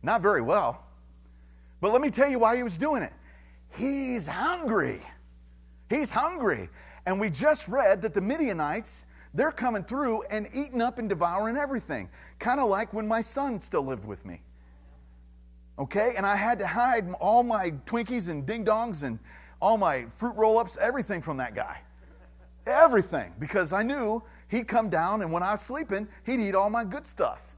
[0.03, 0.83] Not very well.
[1.81, 3.13] But let me tell you why he was doing it.
[3.75, 5.01] He's hungry.
[5.89, 6.69] He's hungry.
[7.05, 11.55] And we just read that the Midianites they're coming through and eating up and devouring
[11.55, 12.09] everything.
[12.39, 14.41] Kind of like when my son still lived with me.
[15.79, 16.13] Okay?
[16.17, 19.17] And I had to hide all my Twinkies and ding dongs and
[19.61, 21.79] all my fruit roll ups, everything from that guy.
[22.67, 23.33] Everything.
[23.39, 26.83] Because I knew he'd come down and when I was sleeping, he'd eat all my
[26.83, 27.55] good stuff.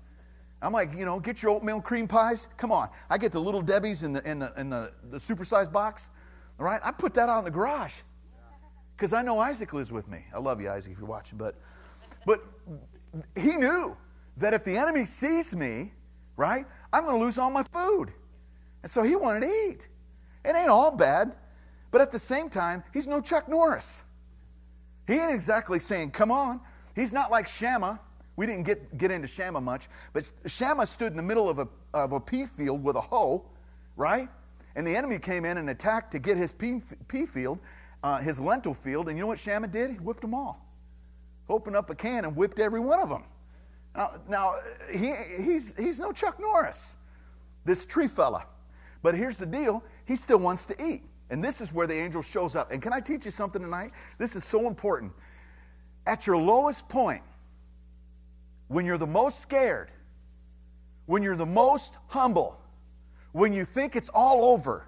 [0.62, 2.48] I'm like, you know, get your oatmeal cream pies.
[2.58, 2.90] Come on.
[3.10, 6.12] I get the little Debbie's in the, in the, in the, the supersized box.
[6.60, 6.80] All right?
[6.84, 7.94] I put that out in the garage
[8.96, 10.24] because I know Isaac lives with me.
[10.34, 11.40] I love you, Isaac, if you're watching.
[11.40, 11.56] But,
[12.28, 12.44] but
[13.36, 13.98] he knew
[14.38, 15.92] that if the enemy sees me,
[16.38, 18.14] right, I'm going to lose all my food.
[18.84, 19.90] And so he wanted to eat.
[20.44, 21.36] It ain't all bad,
[21.92, 24.04] but at the same time, he's no Chuck Norris.
[25.08, 26.62] He ain't exactly saying, come on.
[26.96, 28.00] He's not like Shammah.
[28.38, 31.68] We didn't get, get into Shammah much, but Shammah stood in the middle of a,
[31.94, 33.46] of a pea field with a hoe,
[33.98, 34.30] right?
[34.76, 37.60] And the enemy came in and attacked to get his pea, pea field,
[38.04, 39.92] uh, his lentil field, and you know what Shammah did?
[39.92, 40.66] He whipped them all.
[41.50, 43.26] Opened up a can and whipped every one of them.
[43.96, 44.56] Now, now
[44.92, 46.98] he, he's, he's no Chuck Norris,
[47.66, 48.46] this tree fella.
[49.04, 51.04] But here's the deal he still wants to eat.
[51.30, 52.72] And this is where the angel shows up.
[52.72, 53.92] And can I teach you something tonight?
[54.18, 55.14] This is so important.
[56.06, 57.24] At your lowest point,
[58.68, 59.92] when you're the most scared,
[61.06, 62.60] when you're the most humble,
[63.32, 64.88] when you think it's all over,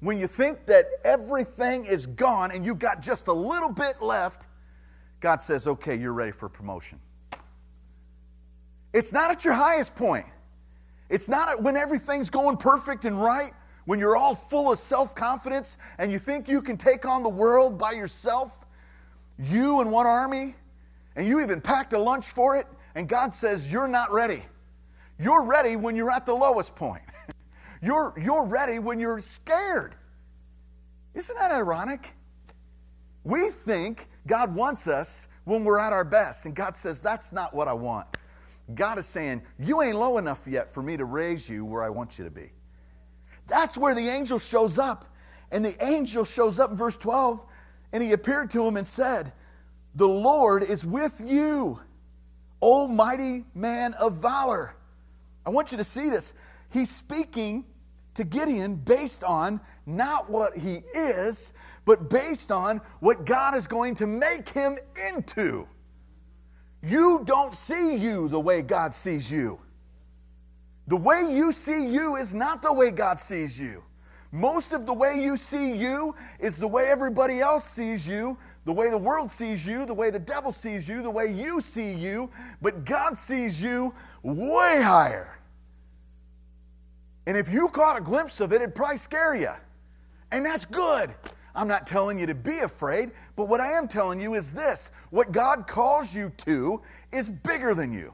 [0.00, 4.48] when you think that everything is gone and you've got just a little bit left,
[5.20, 7.00] God says, okay, you're ready for promotion.
[8.94, 10.24] It's not at your highest point.
[11.10, 13.52] It's not when everything's going perfect and right,
[13.86, 17.28] when you're all full of self confidence and you think you can take on the
[17.28, 18.64] world by yourself,
[19.38, 20.54] you and one army,
[21.16, 24.44] and you even packed a lunch for it, and God says, You're not ready.
[25.18, 27.02] You're ready when you're at the lowest point.
[27.82, 29.94] You're, you're ready when you're scared.
[31.12, 32.14] Isn't that ironic?
[33.24, 37.52] We think God wants us when we're at our best, and God says, That's not
[37.52, 38.06] what I want.
[38.72, 41.90] God is saying, You ain't low enough yet for me to raise you where I
[41.90, 42.52] want you to be.
[43.46, 45.10] That's where the angel shows up.
[45.50, 47.44] And the angel shows up in verse 12,
[47.92, 49.32] and he appeared to him and said,
[49.94, 51.80] The Lord is with you,
[52.62, 54.74] O mighty man of valor.
[55.44, 56.32] I want you to see this.
[56.70, 57.66] He's speaking
[58.14, 61.52] to Gideon based on not what he is,
[61.84, 65.68] but based on what God is going to make him into.
[66.86, 69.58] You don't see you the way God sees you.
[70.86, 73.82] The way you see you is not the way God sees you.
[74.32, 78.72] Most of the way you see you is the way everybody else sees you, the
[78.72, 81.92] way the world sees you, the way the devil sees you, the way you see
[81.92, 85.38] you, but God sees you way higher.
[87.26, 89.52] And if you caught a glimpse of it, it'd probably scare you.
[90.32, 91.14] And that's good.
[91.54, 94.90] I'm not telling you to be afraid, but what I am telling you is this
[95.10, 98.12] what God calls you to is bigger than you.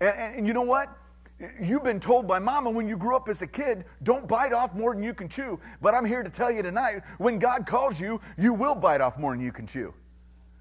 [0.00, 0.96] And, and, and, you know what?
[1.60, 4.74] You've been told by mama when you grew up as a kid, don't bite off
[4.74, 5.58] more than you can chew.
[5.80, 9.18] But I'm here to tell you tonight when God calls you, you will bite off
[9.18, 9.94] more than you can chew.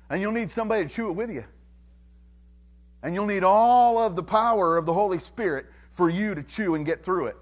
[0.10, 1.44] And you'll need somebody to chew it with you.
[3.04, 6.76] And you'll need all of the power of the Holy Spirit for you to chew
[6.76, 7.38] and get through it.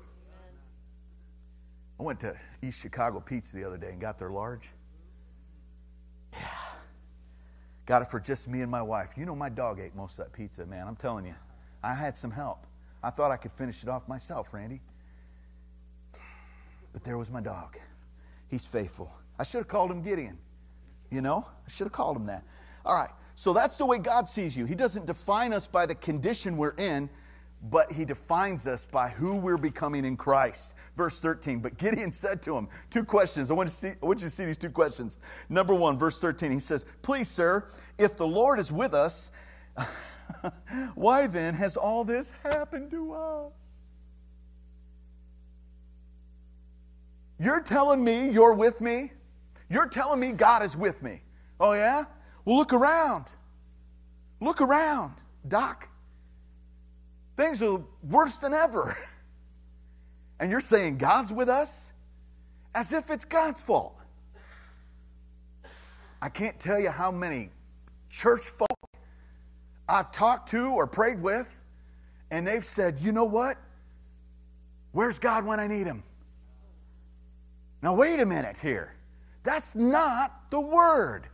[1.99, 4.71] I went to East Chicago Pizza the other day and got their large.
[6.33, 6.39] Yeah.
[7.85, 9.11] Got it for just me and my wife.
[9.15, 10.87] You know, my dog ate most of that pizza, man.
[10.87, 11.35] I'm telling you.
[11.83, 12.65] I had some help.
[13.03, 14.81] I thought I could finish it off myself, Randy.
[16.91, 17.77] But there was my dog.
[18.49, 19.11] He's faithful.
[19.39, 20.37] I should have called him Gideon.
[21.11, 22.43] You know, I should have called him that.
[22.85, 23.11] All right.
[23.35, 24.65] So that's the way God sees you.
[24.65, 27.09] He doesn't define us by the condition we're in,
[27.63, 30.75] but he defines us by who we're becoming in Christ.
[30.95, 31.59] Verse 13.
[31.59, 33.49] But Gideon said to him, two questions.
[33.49, 35.17] I want, to see, I want you to see these two questions.
[35.49, 37.67] Number one, verse 13, he says, Please, sir,
[37.97, 39.31] if the Lord is with us,
[40.95, 43.51] Why then has all this happened to us?
[47.39, 49.11] You're telling me you're with me?
[49.69, 51.21] You're telling me God is with me.
[51.59, 52.05] Oh, yeah?
[52.45, 53.25] Well, look around.
[54.39, 55.89] Look around, Doc.
[57.37, 58.97] Things are worse than ever.
[60.39, 61.93] And you're saying God's with us?
[62.75, 63.97] As if it's God's fault.
[66.21, 67.49] I can't tell you how many
[68.11, 68.67] church folk
[69.89, 71.63] I've talked to or prayed with,
[72.29, 73.57] and they've said, you know what?
[74.91, 76.03] Where's God when I need him?
[77.81, 78.93] Now, wait a minute here.
[79.43, 81.27] That's not the word.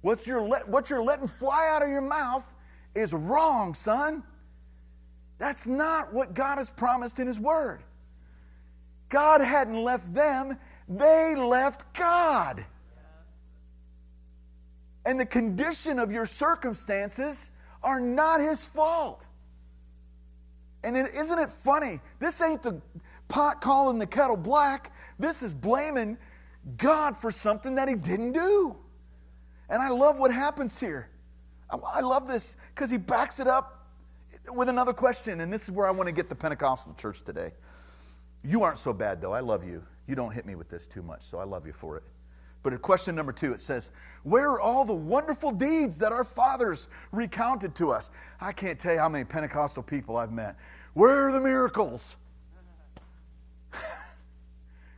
[0.00, 2.52] What you're, let, what you're letting fly out of your mouth
[2.94, 4.22] is wrong, son.
[5.40, 7.82] That's not what God has promised in His Word.
[9.08, 12.64] God hadn't left them, they left God.
[15.06, 19.26] And the condition of your circumstances are not His fault.
[20.84, 22.00] And is isn't it funny?
[22.18, 22.78] This ain't the
[23.28, 24.92] pot calling the kettle black.
[25.18, 26.18] This is blaming
[26.76, 28.76] God for something that He didn't do.
[29.70, 31.08] And I love what happens here.
[31.70, 33.79] I love this because He backs it up
[34.54, 35.40] with another question.
[35.40, 37.52] And this is where I want to get the Pentecostal church today.
[38.44, 39.32] You aren't so bad, though.
[39.32, 39.82] I love you.
[40.06, 42.02] You don't hit me with this too much, so I love you for it.
[42.62, 43.90] But at question number two, it says,
[44.22, 48.10] Where are all the wonderful deeds that our fathers recounted to us?
[48.40, 50.56] I can't tell you how many Pentecostal people I've met.
[50.94, 52.16] Where are the miracles?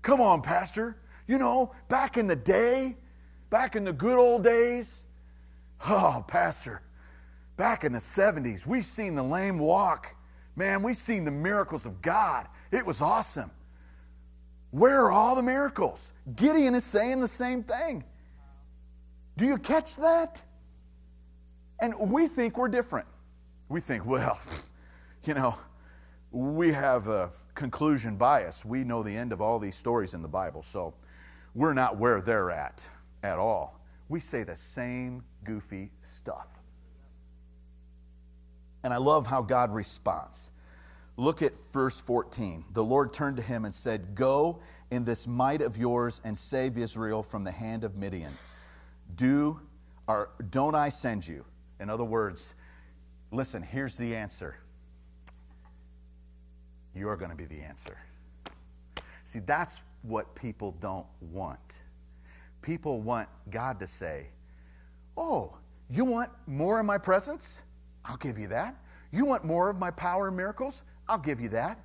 [0.03, 0.97] Come on, Pastor.
[1.29, 2.97] You know, back in the day,
[3.51, 5.07] back in the good old days,
[5.89, 6.83] oh, Pastor,
[7.57, 10.15] back in the 70s, we seen the lame walk.
[10.57, 12.47] Man, we seen the miracles of God.
[12.71, 13.51] It was awesome.
[14.71, 16.13] Where are all the miracles?
[16.35, 18.05] Gideon is saying the same thing.
[19.37, 20.43] Do you catch that?
[21.81, 23.07] And we think we're different.
[23.69, 24.39] We think, well,
[25.25, 25.55] you know,
[26.31, 28.65] we have a conclusion bias.
[28.65, 30.95] We know the end of all these stories in the Bible, so
[31.55, 32.89] we're not where they're at
[33.23, 33.81] at all.
[34.09, 36.47] We say the same goofy stuff.
[38.85, 40.51] And I love how God responds.
[41.17, 42.65] Look at verse 14.
[42.73, 46.79] The Lord turned to him and said, Go in this might of yours and save
[46.79, 48.33] Israel from the hand of Midian.
[49.17, 49.61] Do
[50.07, 51.45] or don't I send you?
[51.81, 52.55] In other words,
[53.31, 54.57] listen, here's the answer.
[56.95, 57.99] You're going to be the answer.
[59.25, 61.81] See, that's what people don't want.
[62.61, 64.27] People want God to say,
[65.17, 65.57] Oh,
[65.91, 67.63] you want more in my presence?
[68.05, 68.77] I'll give you that.
[69.11, 70.83] You want more of my power and miracles?
[71.09, 71.79] I'll give you that.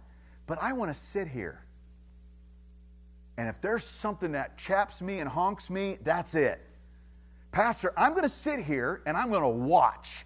[0.46, 1.64] But I want to sit here.
[3.38, 6.62] And if there's something that chaps me and honks me, that's it.
[7.52, 10.26] Pastor, I'm going to sit here and I'm going to watch.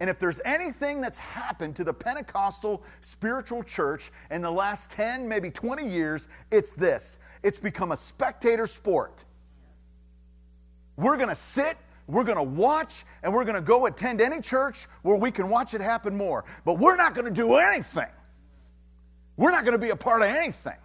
[0.00, 5.28] And if there's anything that's happened to the Pentecostal spiritual church in the last 10,
[5.28, 9.24] maybe 20 years, it's this it's become a spectator sport.
[10.96, 14.40] We're going to sit we're going to watch and we're going to go attend any
[14.40, 16.44] church where we can watch it happen more.
[16.64, 18.10] But we're not going to do anything.
[19.36, 20.76] We're not going to be a part of anything.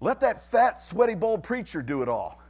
[0.00, 2.40] Let that fat, sweaty, bold preacher do it all.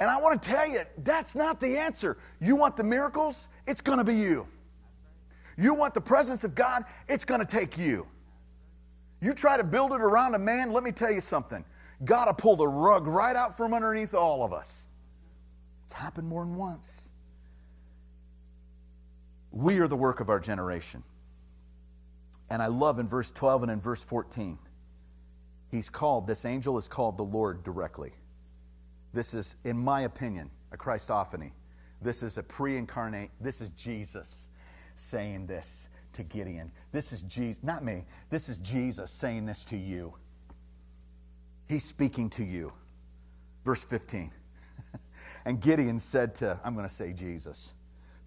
[0.00, 2.18] And I want to tell you, that's not the answer.
[2.40, 3.48] You want the miracles?
[3.66, 4.46] It's going to be you.
[5.56, 6.84] You want the presence of God?
[7.08, 8.06] It's going to take you.
[9.20, 11.64] You try to build it around a man, let me tell you something.
[12.04, 14.88] God to pull the rug right out from underneath all of us.
[15.84, 17.10] It's happened more than once.
[19.50, 21.02] We are the work of our generation.
[22.50, 24.58] And I love in verse 12 and in verse 14,
[25.70, 28.12] he's called, this angel is called the Lord directly.
[29.12, 31.52] This is, in my opinion, a Christophany.
[32.00, 34.50] This is a pre incarnate, this is Jesus
[34.94, 36.70] saying this to Gideon.
[36.92, 40.14] This is Jesus, not me, this is Jesus saying this to you.
[41.68, 42.72] He's speaking to you.
[43.64, 44.32] Verse 15.
[45.44, 47.74] and Gideon said to, I'm going to say Jesus,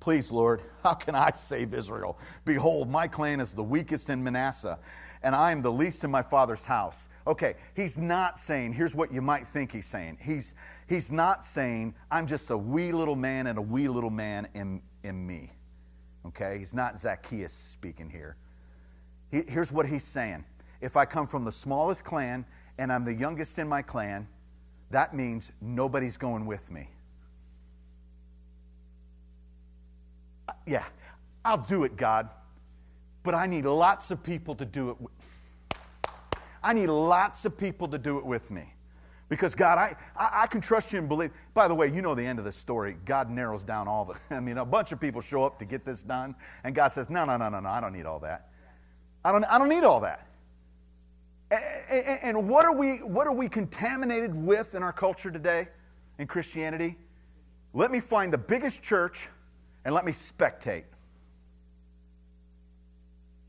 [0.01, 2.19] Please, Lord, how can I save Israel?
[2.43, 4.79] Behold, my clan is the weakest in Manasseh,
[5.21, 7.07] and I am the least in my father's house.
[7.27, 10.17] Okay, he's not saying, here's what you might think he's saying.
[10.19, 10.55] He's,
[10.87, 14.81] he's not saying, I'm just a wee little man and a wee little man in,
[15.03, 15.51] in me.
[16.25, 18.37] Okay, he's not Zacchaeus speaking here.
[19.29, 20.43] He, here's what he's saying
[20.81, 22.43] If I come from the smallest clan
[22.77, 24.27] and I'm the youngest in my clan,
[24.91, 26.89] that means nobody's going with me.
[30.47, 30.83] Uh, yeah,
[31.45, 32.29] I'll do it, God,
[33.23, 34.97] but I need lots of people to do it.
[36.63, 38.73] I need lots of people to do it with me.
[39.29, 41.31] Because God, I, I, I, can trust you and believe.
[41.53, 42.97] By the way, you know the end of the story.
[43.05, 45.85] God narrows down all the, I mean, a bunch of people show up to get
[45.85, 48.49] this done, and God says, no, no, no, no, no, I don't need all that.
[49.23, 50.27] I don't, I don't need all that.
[51.51, 55.67] And, what, are we, what are we contaminated with in our culture today,
[56.17, 56.97] in Christianity?
[57.73, 59.27] Let me find the biggest church
[59.83, 60.83] and let me spectate.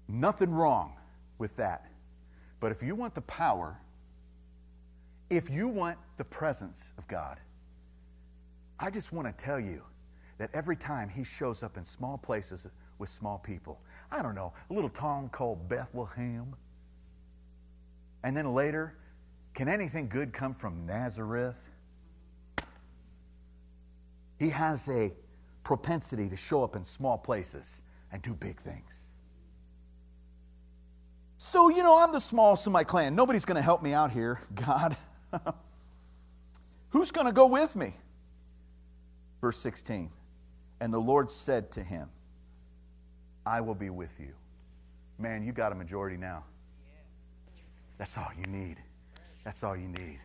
[0.08, 0.94] Nothing wrong
[1.38, 1.86] with that.
[2.60, 3.78] But if you want the power,
[5.30, 7.38] if you want the presence of God,
[8.78, 9.82] I just want to tell you
[10.38, 12.66] that every time He shows up in small places
[12.98, 16.54] with small people, I don't know, a little town called Bethlehem,
[18.24, 18.94] and then later,
[19.54, 21.70] can anything good come from Nazareth?
[24.38, 25.12] He has a
[25.64, 29.12] propensity to show up in small places and do big things.
[31.36, 33.14] So, you know, I'm the smallest in my clan.
[33.14, 34.96] Nobody's going to help me out here, God.
[36.90, 37.94] Who's going to go with me?
[39.40, 40.10] Verse 16.
[40.80, 42.08] And the Lord said to him,
[43.44, 44.34] I will be with you.
[45.18, 46.44] Man, you got a majority now.
[48.02, 48.78] That's all you need.
[49.44, 50.18] That's all you need.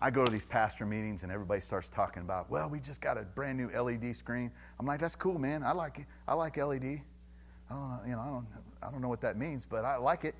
[0.00, 3.18] I go to these pastor meetings and everybody starts talking about, well, we just got
[3.18, 4.52] a brand new LED screen.
[4.78, 5.64] I'm like, that's cool, man.
[5.64, 6.04] I like it.
[6.28, 6.84] I like LED.
[6.84, 8.46] I don't, you know, I don't,
[8.80, 10.36] I don't know what that means, but I like it.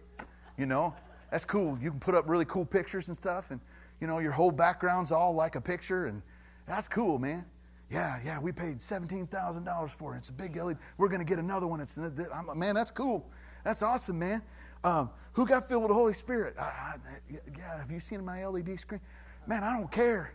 [0.56, 0.94] You know,
[1.32, 1.76] that's cool.
[1.82, 3.60] You can put up really cool pictures and stuff, and
[4.00, 6.22] you know, your whole background's all like a picture, and
[6.68, 7.44] that's cool, man.
[7.90, 10.18] Yeah, yeah, we paid seventeen thousand dollars for it.
[10.18, 10.78] It's a big LED.
[10.98, 11.80] We're to get another one.
[11.80, 13.28] It's man, that's cool.
[13.64, 14.40] That's awesome, man.
[14.84, 16.54] Um, who got filled with the Holy Spirit?
[16.58, 19.00] Yeah, have you seen my LED screen?
[19.46, 20.32] Man, I don't care.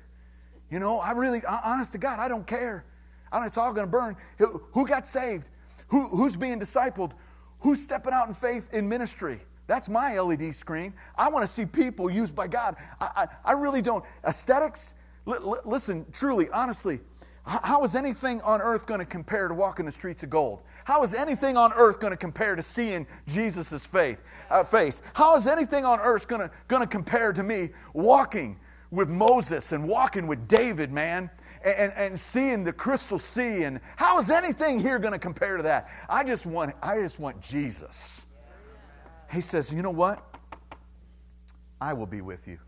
[0.69, 2.85] You know, I really, honest to God, I don't care.
[3.31, 4.15] I don't, it's all going to burn.
[4.37, 5.49] Who, who got saved?
[5.87, 7.11] Who, who's being discipled?
[7.59, 9.41] Who's stepping out in faith in ministry?
[9.67, 10.93] That's my LED screen.
[11.15, 12.75] I want to see people used by God.
[13.01, 14.03] I, I, I really don't.
[14.25, 14.93] Aesthetics,
[15.25, 16.99] li, li, listen, truly, honestly,
[17.45, 20.63] how is anything on earth going to compare to walking the streets of gold?
[20.83, 25.01] How is anything on earth going to compare to seeing Jesus' faith, uh, face?
[25.13, 30.25] How is anything on earth going to compare to me walking with Moses and walking
[30.27, 31.29] with David, man?
[31.65, 33.63] and, and seeing the crystal sea.
[33.63, 35.89] And how is anything here going to compare to that?
[36.07, 38.27] I just want, I just want Jesus.
[39.31, 40.23] He says, You know what?
[41.81, 42.59] I will be with you.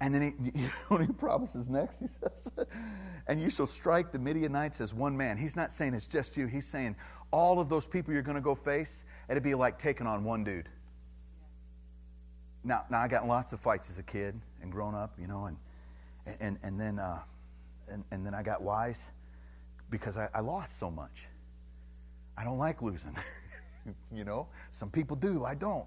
[0.00, 2.00] And then he, he promises next?
[2.00, 2.50] He says,
[3.26, 5.36] And you shall strike the Midianites as one man.
[5.36, 6.46] He's not saying it's just you.
[6.46, 6.96] He's saying
[7.30, 10.42] all of those people you're going to go face, it'd be like taking on one
[10.42, 10.68] dude.
[12.64, 15.46] Now, now I got lots of fights as a kid and grown up, you know,
[15.46, 15.56] and
[16.40, 17.20] and and then uh,
[17.88, 19.12] and, and then I got wise
[19.90, 21.28] because I, I lost so much.
[22.36, 23.16] I don't like losing.
[24.12, 25.86] you know, some people do, I don't.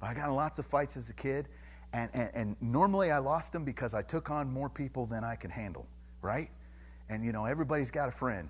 [0.00, 1.48] But I got in lots of fights as a kid,
[1.92, 5.34] and, and, and normally I lost them because I took on more people than I
[5.34, 5.86] could handle,
[6.22, 6.50] right?
[7.08, 8.48] And, you know, everybody's got a friend.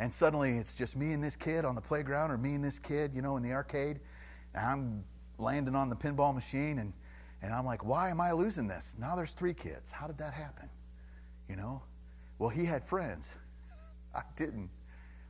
[0.00, 2.80] And suddenly it's just me and this kid on the playground or me and this
[2.80, 4.00] kid, you know, in the arcade.
[4.54, 5.04] And I'm
[5.38, 6.92] landing on the pinball machine and,
[7.42, 8.96] and I'm like, why am I losing this?
[8.98, 9.92] Now there's three kids.
[9.92, 10.68] How did that happen?
[11.48, 11.82] You know?
[12.38, 13.36] Well, he had friends.
[14.14, 14.70] I didn't.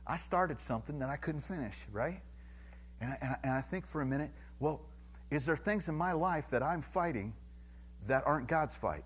[0.07, 2.21] I started something that I couldn't finish, right?
[3.01, 4.81] And I, and I, and I think for a minute, well,
[5.31, 7.33] is there things in my life that I'm fighting
[8.07, 9.03] that aren't God's fight?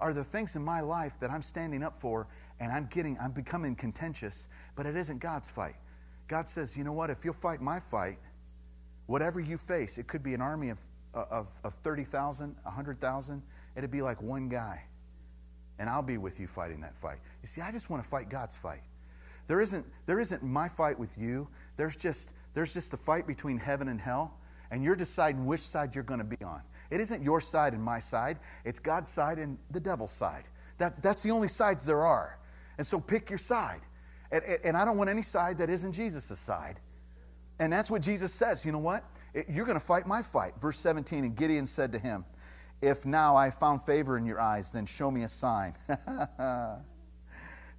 [0.00, 2.28] Are there things in my life that I'm standing up for
[2.60, 5.76] and I'm getting, I'm becoming contentious, but it isn't God's fight?
[6.28, 7.10] God says, you know what?
[7.10, 8.18] If you'll fight my fight,
[9.06, 10.78] whatever you face, it could be an army of,
[11.14, 13.42] of, of 30,000, 100,000,
[13.76, 14.82] it'd be like one guy.
[15.78, 17.18] And I'll be with you fighting that fight.
[17.42, 18.82] You see, I just want to fight God's fight.
[19.46, 21.48] There isn't, there isn't my fight with you.
[21.76, 24.38] There's just, there's just a fight between heaven and hell,
[24.70, 26.60] and you're deciding which side you're going to be on.
[26.90, 30.44] It isn't your side and my side, it's God's side and the devil's side.
[30.78, 32.38] That, that's the only sides there are.
[32.78, 33.80] And so pick your side.
[34.30, 36.80] And, and I don't want any side that isn't Jesus' side.
[37.58, 38.66] And that's what Jesus says.
[38.66, 39.04] You know what?
[39.48, 40.54] You're going to fight my fight.
[40.60, 42.24] Verse 17 And Gideon said to him,
[42.82, 46.84] If now I found favor in your eyes, then show me a sign that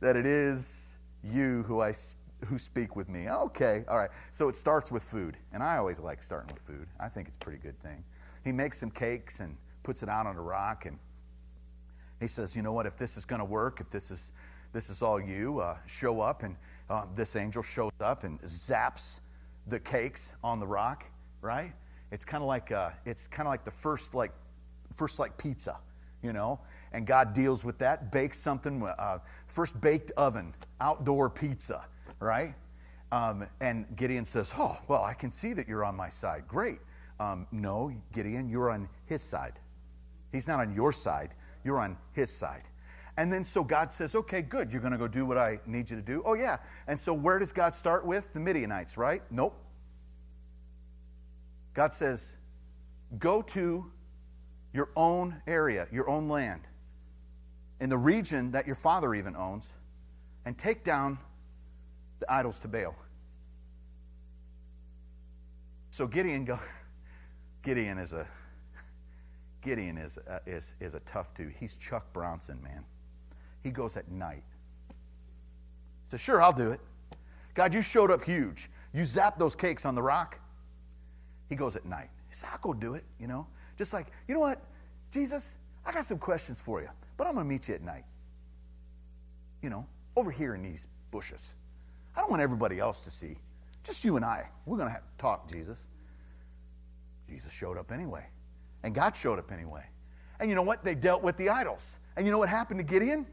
[0.02, 1.94] it is you who I
[2.46, 3.30] who speak with me.
[3.30, 4.10] Okay, all right.
[4.32, 6.88] So it starts with food, and I always like starting with food.
[7.00, 8.04] I think it's a pretty good thing.
[8.44, 10.98] He makes some cakes and puts it out on a rock, and
[12.20, 12.86] he says, "You know what?
[12.86, 14.34] If this is going to work, if this is
[14.72, 16.56] this is all you, uh, show up." And
[16.90, 19.20] uh, this angel shows up and zaps
[19.68, 21.06] the cakes on the rock.
[21.42, 21.74] Right?
[22.12, 24.32] It's kind of like uh, it's kind of like the first like
[24.94, 25.78] first like pizza,
[26.22, 26.60] you know.
[26.94, 31.86] And God deals with that, bakes something, uh, first baked oven, outdoor pizza
[32.20, 32.54] right?
[33.12, 36.44] Um, and Gideon says, Oh, well, I can see that you're on my side.
[36.48, 36.80] Great.
[37.20, 39.60] Um, no, Gideon, you're on his side.
[40.32, 42.64] He's not on your side, you're on his side.
[43.18, 45.90] And then so God says, okay, good, you're going to go do what I need
[45.90, 46.22] you to do.
[46.24, 46.58] Oh, yeah.
[46.88, 48.32] And so where does God start with?
[48.34, 49.24] The Midianites, right?
[49.32, 49.60] Nope.
[51.74, 52.36] God says,
[53.18, 53.92] go to
[54.74, 56.62] your own area, your own land,
[57.80, 59.78] in the region that your father even owns,
[60.46, 61.18] and take down
[62.20, 62.96] the idols to Baal.
[65.92, 66.60] So Gideon go,
[67.64, 68.28] Gideon is a
[69.62, 71.54] Gideon is, uh, is, is a tough dude.
[71.60, 72.86] He's Chuck Bronson, man.
[73.64, 74.44] He goes at night.
[76.10, 76.80] So sure, I'll do it.
[77.54, 78.70] God, you showed up huge.
[78.94, 80.40] You zapped those cakes on the rock.
[81.50, 82.10] He goes at night.
[82.30, 83.46] He said, I'll go do it, you know.
[83.78, 84.62] Just like, you know what,
[85.12, 88.06] Jesus, I got some questions for you, but I'm going to meet you at night.
[89.62, 91.56] You know, over here in these bushes.
[92.18, 93.38] I don't want everybody else to see.
[93.84, 94.50] Just you and I.
[94.66, 95.88] We're going to have to talk, Jesus.
[97.30, 98.26] Jesus showed up anyway.
[98.84, 99.84] And God showed up anyway.
[100.40, 100.84] And you know what?
[100.84, 102.00] They dealt with the idols.
[102.16, 103.28] And you know what happened to Gideon?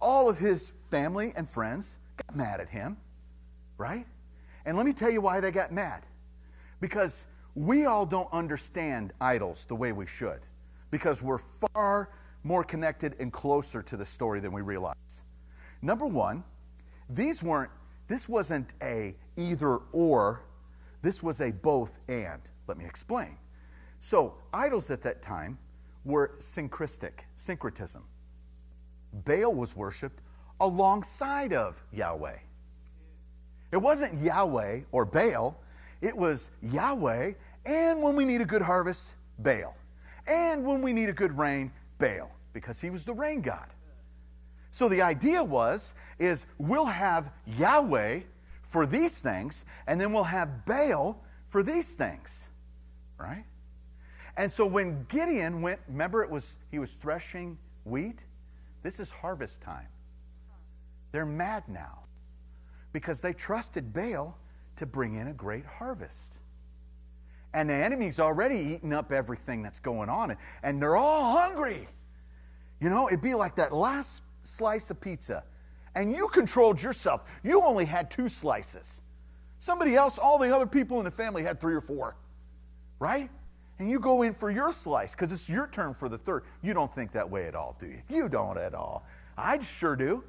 [0.00, 2.98] All of his family and friends got mad at him,
[3.78, 4.06] right?
[4.66, 6.04] And let me tell you why they got mad.
[6.80, 10.40] Because we all don't understand idols the way we should,
[10.90, 12.10] because we're far
[12.44, 15.24] more connected and closer to the story than we realize.
[15.80, 16.44] Number one,
[17.08, 17.70] these weren't,
[18.08, 20.42] this wasn't a either or,
[21.02, 22.40] this was a both and.
[22.66, 23.36] Let me explain.
[24.00, 25.58] So, idols at that time
[26.04, 28.02] were syncretic, syncretism.
[29.24, 30.22] Baal was worshiped
[30.60, 32.38] alongside of Yahweh.
[33.72, 35.58] It wasn't Yahweh or Baal,
[36.00, 37.32] it was Yahweh,
[37.64, 39.76] and when we need a good harvest, Baal.
[40.26, 43.68] And when we need a good rain, Baal, because he was the rain god.
[44.76, 48.20] So the idea was is we'll have Yahweh
[48.60, 52.50] for these things, and then we'll have Baal for these things.
[53.16, 53.46] Right?
[54.36, 58.26] And so when Gideon went, remember it was he was threshing wheat?
[58.82, 59.88] This is harvest time.
[61.10, 62.00] They're mad now
[62.92, 64.36] because they trusted Baal
[64.76, 66.34] to bring in a great harvest.
[67.54, 71.88] And the enemy's already eaten up everything that's going on, and they're all hungry.
[72.78, 75.44] You know, it'd be like that last slice of pizza,
[75.94, 77.24] and you controlled yourself.
[77.42, 79.00] You only had two slices.
[79.58, 82.16] Somebody else, all the other people in the family had three or four,
[82.98, 83.30] right?
[83.78, 86.44] and you go in for your slice because it's your turn for the third.
[86.62, 88.02] You don't think that way at all, do you?
[88.08, 89.04] You don't at all.
[89.36, 90.24] I sure do.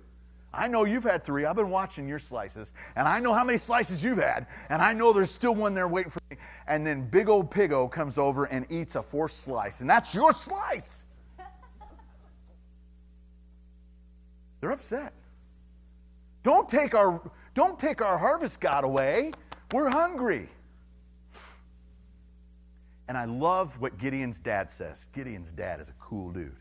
[0.54, 1.46] I know you've had three.
[1.46, 4.94] I've been watching your slices, and I know how many slices you've had, and I
[4.94, 6.38] know there's still one there waiting for me.
[6.68, 10.32] And then big old Pigo comes over and eats a fourth slice, and that's your
[10.32, 11.06] slice.
[14.60, 15.14] They're upset.
[16.44, 17.22] Don't take our,
[17.54, 19.32] don't take our harvest God away.
[19.72, 20.50] We're hungry.
[23.08, 25.08] And I love what Gideon's dad says.
[25.14, 26.56] Gideon's dad is a cool dude.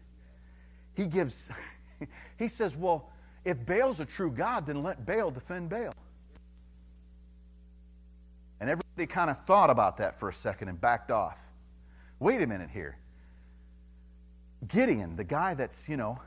[0.95, 1.51] He gives,
[2.39, 3.11] he says, well,
[3.45, 5.95] if Baal's a true God, then let Baal defend Baal.
[8.61, 11.41] And everybody kind of thought about that for a second and backed off.
[12.19, 12.97] Wait a minute here.
[14.67, 16.19] Gideon, the guy that's, you know,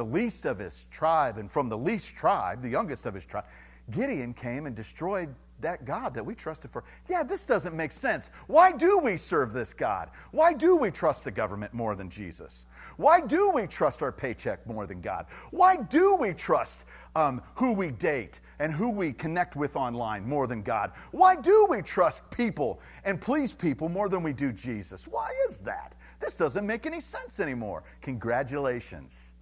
[0.00, 3.44] the least of his tribe, and from the least tribe, the youngest of his tribe,
[3.90, 5.28] Gideon came and destroyed
[5.60, 6.84] that God that we trusted for.
[7.06, 8.30] Yeah, this doesn't make sense.
[8.46, 10.08] Why do we serve this God?
[10.30, 12.66] Why do we trust the government more than Jesus?
[12.96, 15.26] Why do we trust our paycheck more than God?
[15.50, 20.46] Why do we trust um, who we date and who we connect with online more
[20.46, 20.92] than God?
[21.10, 25.06] Why do we trust people and please people more than we do Jesus?
[25.06, 25.94] Why is that?
[26.20, 27.82] This doesn't make any sense anymore.
[28.00, 29.34] Congratulations.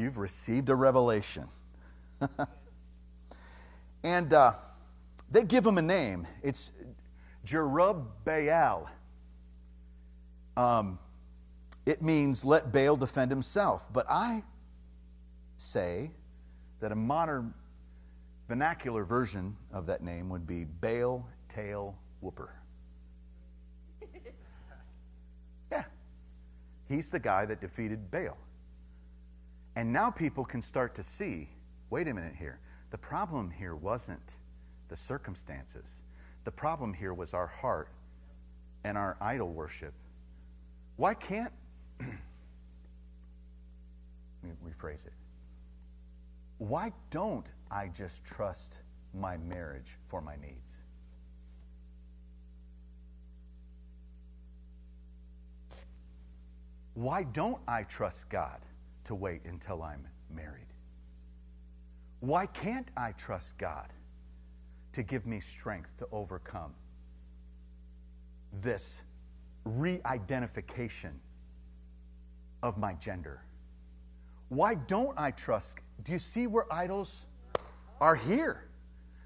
[0.00, 1.46] You've received a revelation.
[4.02, 4.52] and, uh,
[5.30, 6.26] they give him a name.
[6.42, 6.72] It's
[7.46, 8.88] Jerubbaal.
[10.56, 10.98] Um,
[11.84, 13.92] it means let Baal defend himself.
[13.92, 14.42] But I
[15.58, 16.10] say
[16.80, 17.52] that a modern
[18.48, 22.54] vernacular version of that name would be Baal Tail Whooper.
[25.70, 25.84] Yeah.
[26.88, 28.36] He's the guy that defeated Baal.
[29.76, 31.48] And now people can start to see
[31.90, 32.60] wait a minute here.
[32.90, 34.36] The problem here wasn't
[34.88, 36.02] the circumstances.
[36.44, 37.88] The problem here was our heart
[38.84, 39.92] and our idol worship.
[40.96, 41.52] Why can't,
[42.00, 42.08] let
[44.42, 45.12] me rephrase it.
[46.58, 48.82] Why don't I just trust
[49.14, 50.74] my marriage for my needs?
[56.94, 58.60] Why don't I trust God
[59.10, 60.68] to wait until I'm married?
[62.20, 63.92] Why can't I trust God
[64.92, 66.74] to give me strength to overcome
[68.62, 69.02] this
[69.64, 71.18] re identification
[72.62, 73.42] of my gender?
[74.48, 75.78] Why don't I trust?
[76.04, 77.26] Do you see where idols
[78.00, 78.68] are here?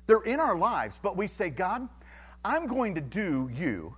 [0.06, 1.86] They're in our lives, but we say, God,
[2.42, 3.94] I'm going to do you,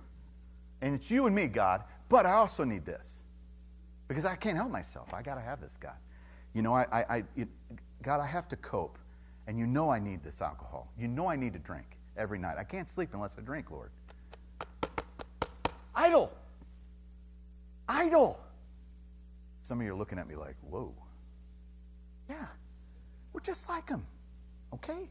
[0.81, 3.23] and it's you and me, God, but I also need this
[4.07, 5.13] because I can't help myself.
[5.13, 5.95] I got to have this, God.
[6.53, 7.47] You know, I, I, I it,
[8.01, 8.97] God, I have to cope,
[9.47, 10.91] and you know I need this alcohol.
[10.97, 12.57] You know I need to drink every night.
[12.57, 13.91] I can't sleep unless I drink, Lord.
[15.95, 16.31] Idol.
[17.89, 18.39] Idol.
[19.63, 20.93] Some of you are looking at me like, whoa.
[22.29, 22.45] Yeah,
[23.33, 24.05] we're just like them.
[24.73, 25.09] Okay?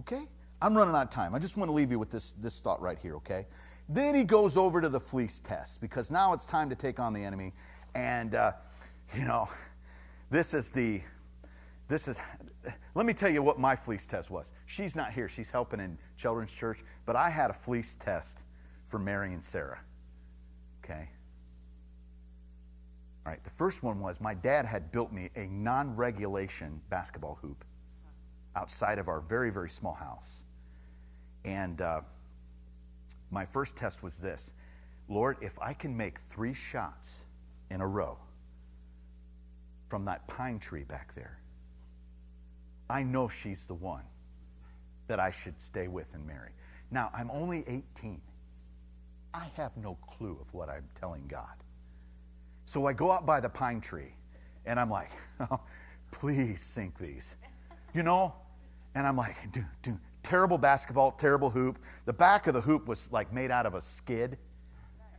[0.00, 0.22] Okay?
[0.60, 1.34] I'm running out of time.
[1.34, 3.46] I just want to leave you with this, this thought right here, okay?
[3.88, 7.12] Then he goes over to the fleece test because now it's time to take on
[7.12, 7.52] the enemy.
[7.94, 8.52] And, uh,
[9.16, 9.48] you know,
[10.30, 11.00] this is the,
[11.88, 12.20] this is,
[12.94, 14.50] let me tell you what my fleece test was.
[14.66, 18.44] She's not here, she's helping in children's church, but I had a fleece test
[18.88, 19.80] for Mary and Sarah,
[20.84, 21.08] okay?
[23.24, 27.38] All right, the first one was my dad had built me a non regulation basketball
[27.40, 27.64] hoop
[28.56, 30.44] outside of our very, very small house.
[31.44, 32.00] And, uh,
[33.30, 34.52] my first test was this
[35.08, 37.26] Lord, if I can make three shots
[37.70, 38.18] in a row
[39.88, 41.38] from that pine tree back there,
[42.90, 44.02] I know she's the one
[45.06, 46.50] that I should stay with and marry.
[46.90, 48.20] Now, I'm only 18.
[49.34, 51.62] I have no clue of what I'm telling God.
[52.64, 54.14] So I go out by the pine tree
[54.64, 55.10] and I'm like,
[55.50, 55.60] oh,
[56.10, 57.36] please sink these.
[57.94, 58.34] You know?
[58.94, 61.78] And I'm like, dude, dude, terrible basketball, terrible hoop.
[62.04, 64.36] The back of the hoop was like made out of a skid,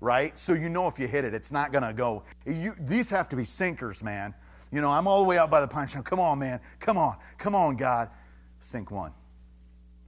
[0.02, 0.38] right?
[0.38, 2.24] So you know if you hit it, it's not going to go.
[2.46, 4.34] You, these have to be sinkers, man.
[4.70, 5.96] You know, I'm all the way out by the punch.
[6.04, 6.60] Come on, man.
[6.80, 7.16] Come on.
[7.38, 8.10] Come on, God.
[8.60, 9.14] Sink one.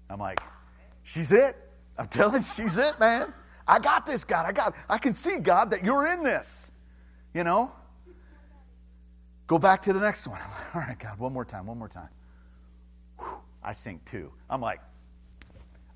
[0.09, 0.41] I'm like,
[1.03, 1.55] she's it.
[1.97, 3.33] I'm telling she's it, man.
[3.65, 4.45] I got this, God.
[4.45, 6.73] I got, I can see, God, that you're in this.
[7.33, 7.73] You know?
[9.47, 10.39] Go back to the next one.
[10.39, 12.09] Like, all right, God, one more time, one more time.
[13.63, 14.31] I sink two.
[14.49, 14.79] I'm like,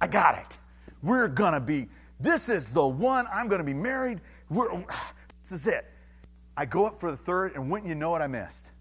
[0.02, 0.60] I got it.
[1.02, 1.88] We're going to be,
[2.20, 3.26] this is the one.
[3.34, 4.22] I'm going to be married.
[4.50, 4.70] We're,
[5.42, 5.86] this is it.
[6.56, 8.72] I go up for the third, and wouldn't you know what I missed?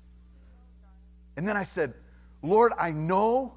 [1.37, 1.95] And then I said,
[2.43, 3.55] Lord, I know,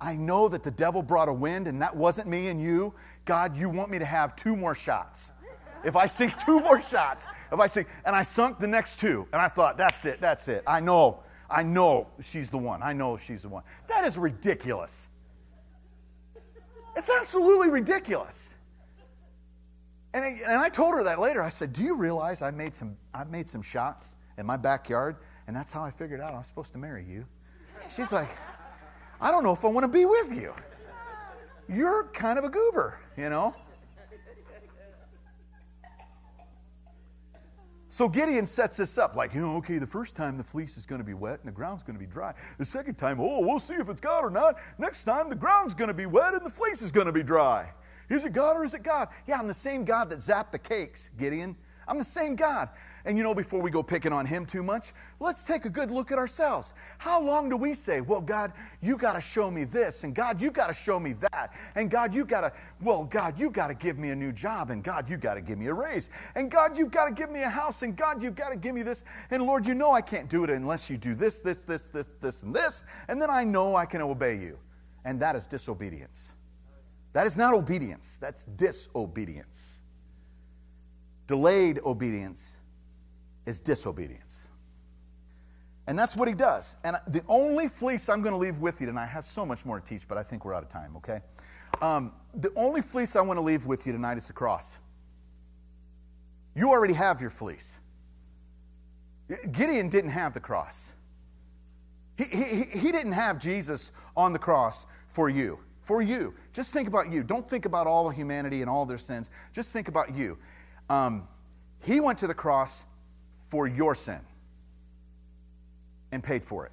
[0.00, 2.94] I know that the devil brought a wind, and that wasn't me and you.
[3.24, 5.32] God, you want me to have two more shots.
[5.84, 9.26] If I sink two more shots, if I sink, and I sunk the next two,
[9.32, 10.62] and I thought, that's it, that's it.
[10.66, 12.82] I know, I know she's the one.
[12.82, 13.64] I know she's the one.
[13.88, 15.08] That is ridiculous.
[16.96, 18.54] It's absolutely ridiculous.
[20.12, 21.42] And I, and I told her that later.
[21.42, 25.16] I said, Do you realize I made some, I made some shots in my backyard?
[25.46, 27.26] And that's how I figured out I was supposed to marry you.
[27.88, 28.28] She's like,
[29.20, 30.54] I don't know if I want to be with you.
[31.68, 33.54] You're kind of a goober, you know?
[37.92, 40.86] So Gideon sets this up like, you know, okay, the first time the fleece is
[40.86, 42.32] going to be wet and the ground's going to be dry.
[42.56, 44.58] The second time, oh, we'll see if it's God or not.
[44.78, 47.24] Next time, the ground's going to be wet and the fleece is going to be
[47.24, 47.72] dry.
[48.08, 49.08] Is it God or is it God?
[49.26, 51.56] Yeah, I'm the same God that zapped the cakes, Gideon.
[51.88, 52.68] I'm the same God.
[53.04, 55.90] And you know, before we go picking on him too much, let's take a good
[55.90, 56.74] look at ourselves.
[56.98, 60.40] How long do we say, well, God, you got to show me this, and God,
[60.40, 63.68] you got to show me that, and God, you got to, well, God, you got
[63.68, 66.10] to give me a new job, and God, you got to give me a raise,
[66.34, 68.74] and God, you've got to give me a house, and God, you've got to give
[68.74, 71.62] me this, and Lord, you know I can't do it unless you do this, this,
[71.62, 74.58] this, this, this, and this, and then I know I can obey you.
[75.04, 76.34] And that is disobedience.
[77.12, 79.82] That is not obedience, that's disobedience.
[81.26, 82.59] Delayed obedience
[83.50, 84.48] is disobedience.
[85.86, 86.76] And that's what he does.
[86.84, 89.66] And the only fleece I'm going to leave with you, and I have so much
[89.66, 91.20] more to teach, but I think we're out of time, okay?
[91.82, 94.78] Um, the only fleece I want to leave with you tonight is the cross.
[96.54, 97.80] You already have your fleece.
[99.50, 100.94] Gideon didn't have the cross.
[102.16, 105.58] He, he, he didn't have Jesus on the cross for you.
[105.80, 106.34] For you.
[106.52, 107.24] Just think about you.
[107.24, 109.30] Don't think about all of humanity and all their sins.
[109.52, 110.38] Just think about you.
[110.88, 111.26] Um,
[111.82, 112.84] he went to the cross
[113.50, 114.20] for your sin
[116.12, 116.72] and paid for it.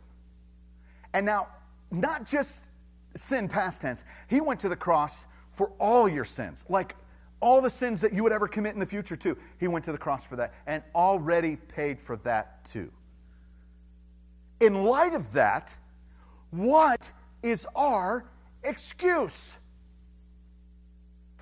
[1.14, 1.48] And now,
[1.92, 2.70] not just
[3.16, 6.96] sin past tense, he went to the cross for all your sins, like
[7.40, 9.38] all the sins that you would ever commit in the future, too.
[9.60, 12.92] He went to the cross for that and already paid for that, too.
[14.60, 15.76] In light of that,
[16.52, 17.12] what
[17.44, 18.26] is our
[18.64, 19.58] excuse?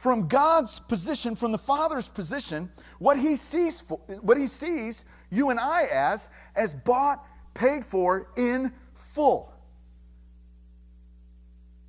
[0.05, 5.49] From God's position, from the Father's position, what he sees, for, what he sees you
[5.49, 7.25] and I as, as bought,
[7.55, 9.51] paid for in full.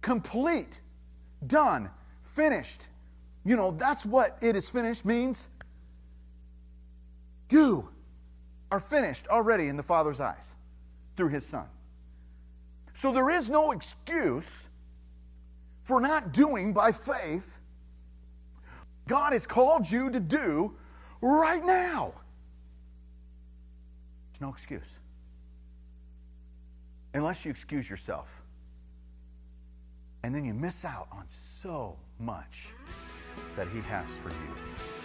[0.00, 0.80] Complete,
[1.46, 1.90] done,
[2.22, 2.88] finished.
[3.44, 5.50] You know, that's what it is finished means.
[7.50, 7.90] You,
[8.72, 10.56] are finished already in the Father's eyes
[11.18, 11.66] through His Son.
[12.94, 14.70] So there is no excuse
[15.82, 17.60] for not doing by faith
[19.08, 20.74] God has called you to do
[21.20, 22.12] right now.
[24.32, 24.98] There's no excuse.
[27.14, 28.28] Unless you excuse yourself.
[30.22, 32.68] And then you miss out on so much
[33.56, 34.95] that He has for you.